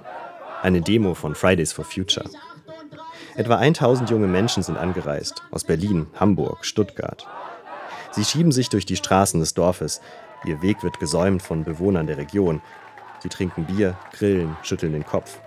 [0.62, 2.30] Eine Demo von Fridays for Future.
[3.36, 7.28] Etwa 1000 junge Menschen sind angereist, aus Berlin, Hamburg, Stuttgart.
[8.12, 10.00] Sie schieben sich durch die Straßen des Dorfes.
[10.46, 12.62] Ihr Weg wird gesäumt von Bewohnern der Region.
[13.24, 15.40] Sie trinken Bier, grillen, schütteln den Kopf.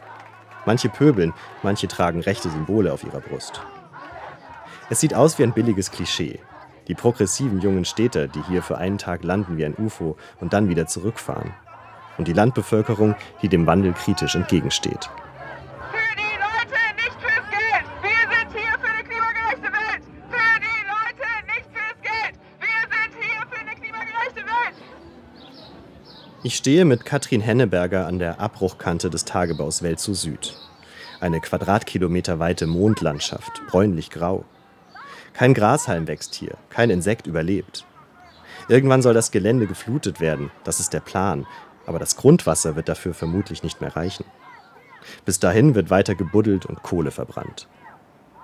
[0.65, 3.61] Manche pöbeln, manche tragen rechte Symbole auf ihrer Brust.
[4.89, 6.41] Es sieht aus wie ein billiges Klischee.
[6.89, 10.71] Die progressiven jungen Städter, die hier für einen Tag landen wie ein UFO und dann
[10.71, 11.53] wieder zurückfahren.
[12.19, 15.11] und die Landbevölkerung, die dem Wandel kritisch entgegensteht.
[26.47, 30.55] Ich stehe mit Katrin Henneberger an der Abbruchkante des Tagebaus Welt zu Süd.
[31.19, 34.45] Eine Quadratkilometer weite Mondlandschaft, bräunlich grau.
[35.33, 37.85] Kein Grashalm wächst hier, kein Insekt überlebt.
[38.69, 41.49] Irgendwann soll das Gelände geflutet werden, das ist der Plan,
[41.85, 44.25] aber das Grundwasser wird dafür vermutlich nicht mehr reichen.
[45.25, 47.67] Bis dahin wird weiter gebuddelt und Kohle verbrannt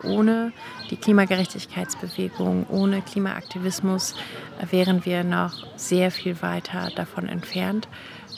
[0.04, 0.52] ohne
[0.90, 4.14] die Klimagerechtigkeitsbewegung, ohne Klimaaktivismus
[4.70, 7.88] wären wir noch sehr viel weiter davon entfernt,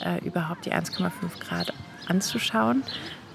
[0.03, 1.73] äh, überhaupt die 1,5 Grad
[2.07, 2.83] anzuschauen.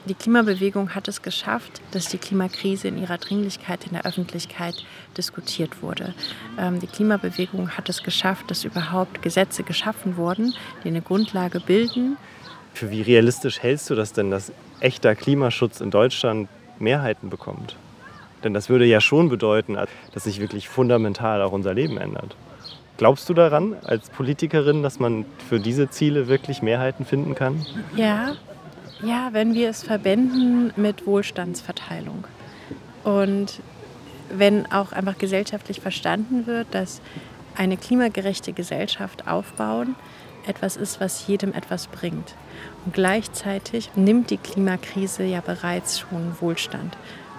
[0.06, 4.74] Die Klimabewegung hat es geschafft, dass die Klimakrise in ihrer Dringlichkeit in der Öffentlichkeit
[5.16, 6.14] diskutiert wurde.
[6.58, 12.16] Ähm, die Klimabewegung hat es geschafft, dass überhaupt Gesetze geschaffen wurden, die eine Grundlage bilden.
[12.72, 17.76] Für wie realistisch hältst du das denn, dass echter Klimaschutz in Deutschland Mehrheiten bekommt?
[18.44, 19.76] Denn das würde ja schon bedeuten,
[20.12, 22.36] dass sich wirklich fundamental auch unser Leben ändert.
[22.96, 27.64] Glaubst du daran als Politikerin, dass man für diese Ziele wirklich Mehrheiten finden kann?
[27.96, 28.32] Ja,
[29.02, 32.24] ja, wenn wir es verbinden mit Wohlstandsverteilung.
[33.04, 33.60] Und
[34.30, 37.00] wenn auch einfach gesellschaftlich verstanden wird, dass
[37.56, 39.96] eine klimagerechte Gesellschaft aufbauen
[40.46, 42.34] etwas ist, was jedem etwas bringt.
[42.84, 46.96] Und gleichzeitig nimmt die Klimakrise ja bereits schon Wohlstand.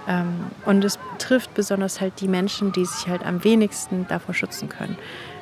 [0.08, 4.70] Ähm, und es trifft besonders halt die Menschen, die sich halt am wenigsten davor schützen
[4.70, 4.98] können.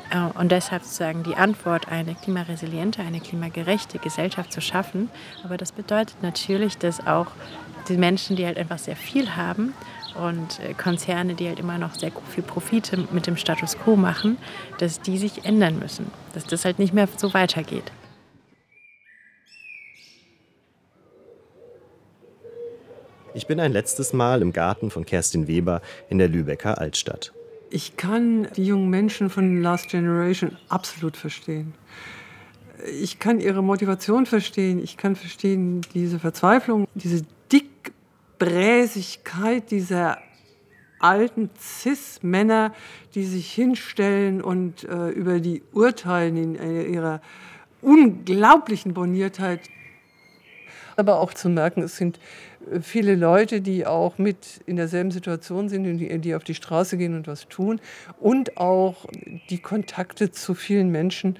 [0.10, 5.10] Äh, und deshalb sozusagen die Antwort, eine klimaresiliente, eine klimagerechte Gesellschaft zu schaffen.
[5.44, 7.28] Aber das bedeutet natürlich, dass auch
[7.88, 9.74] die Menschen, die halt einfach sehr viel haben
[10.16, 14.38] und äh, Konzerne, die halt immer noch sehr viel Profite mit dem Status quo machen,
[14.80, 16.12] dass die sich ändern müssen.
[16.34, 17.92] Dass das halt nicht mehr so weitergeht.
[23.36, 27.32] Ich bin ein letztes Mal im Garten von Kerstin Weber in der Lübecker Altstadt.
[27.70, 31.76] Ich kann die jungen Menschen von Last Generation absolut verstehen.
[33.00, 34.84] Ich kann ihre Motivation verstehen.
[34.84, 37.22] Ich kann verstehen diese Verzweiflung, diese
[37.52, 40.18] Dickbräsigkeit dieser
[41.00, 42.74] alten Cis-Männer,
[43.14, 47.22] die sich hinstellen und äh, über die urteilen in ihrer
[47.82, 49.62] unglaublichen Boniertheit.
[50.98, 52.20] Aber auch zu merken, es sind
[52.82, 57.16] viele Leute, die auch mit in derselben Situation sind, die, die auf die Straße gehen
[57.16, 57.80] und was tun.
[58.20, 59.06] Und auch
[59.50, 61.38] die Kontakte zu vielen Menschen,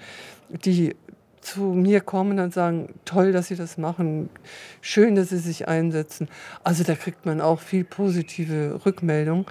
[0.50, 0.96] die
[1.42, 4.30] zu mir kommen und sagen, toll, dass Sie das machen,
[4.82, 6.28] schön, dass Sie sich einsetzen.
[6.64, 9.46] Also da kriegt man auch viel positive Rückmeldung.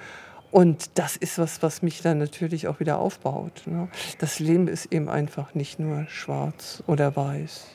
[0.51, 3.63] Und das ist was, was mich dann natürlich auch wieder aufbaut.
[3.67, 3.89] Ne?
[4.19, 7.67] Das Leben ist eben einfach nicht nur schwarz oder weiß.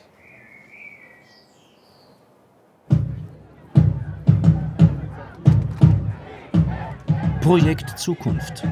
[7.44, 8.62] Projekt Zukunft.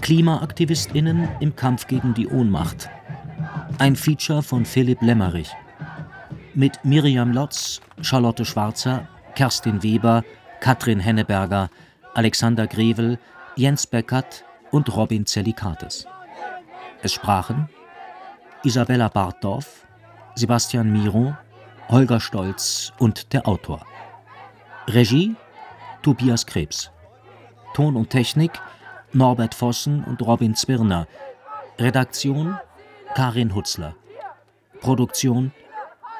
[0.00, 2.88] KlimaaktivistInnen im Kampf gegen die Ohnmacht.
[3.78, 5.50] Ein Feature von Philipp Lämmerich.
[6.54, 10.22] Mit Miriam Lotz, Charlotte Schwarzer, Kerstin Weber,
[10.60, 11.68] Katrin Henneberger,
[12.14, 13.18] Alexander Grevel,
[13.56, 16.06] Jens Beckert und Robin Zellikates.
[17.02, 17.68] Es sprachen
[18.62, 19.84] Isabella Bartdorf,
[20.36, 21.36] Sebastian Miro,
[21.88, 23.84] Holger Stolz und der Autor.
[24.86, 25.34] Regie
[26.02, 26.92] Tobias Krebs.
[27.76, 28.52] Ton und Technik
[29.12, 31.06] Norbert Vossen und Robin Zwirner.
[31.78, 32.58] Redaktion
[33.14, 33.94] Karin Hutzler.
[34.80, 35.52] Produktion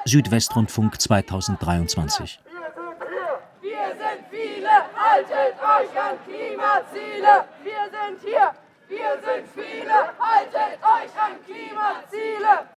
[0.05, 2.39] Südwestrundfunk 2023.
[3.59, 7.45] Wir sind viele, haltet euch an Klimaziele.
[7.63, 8.53] Wir sind hier,
[8.87, 12.76] wir sind viele, haltet euch an Klimaziele.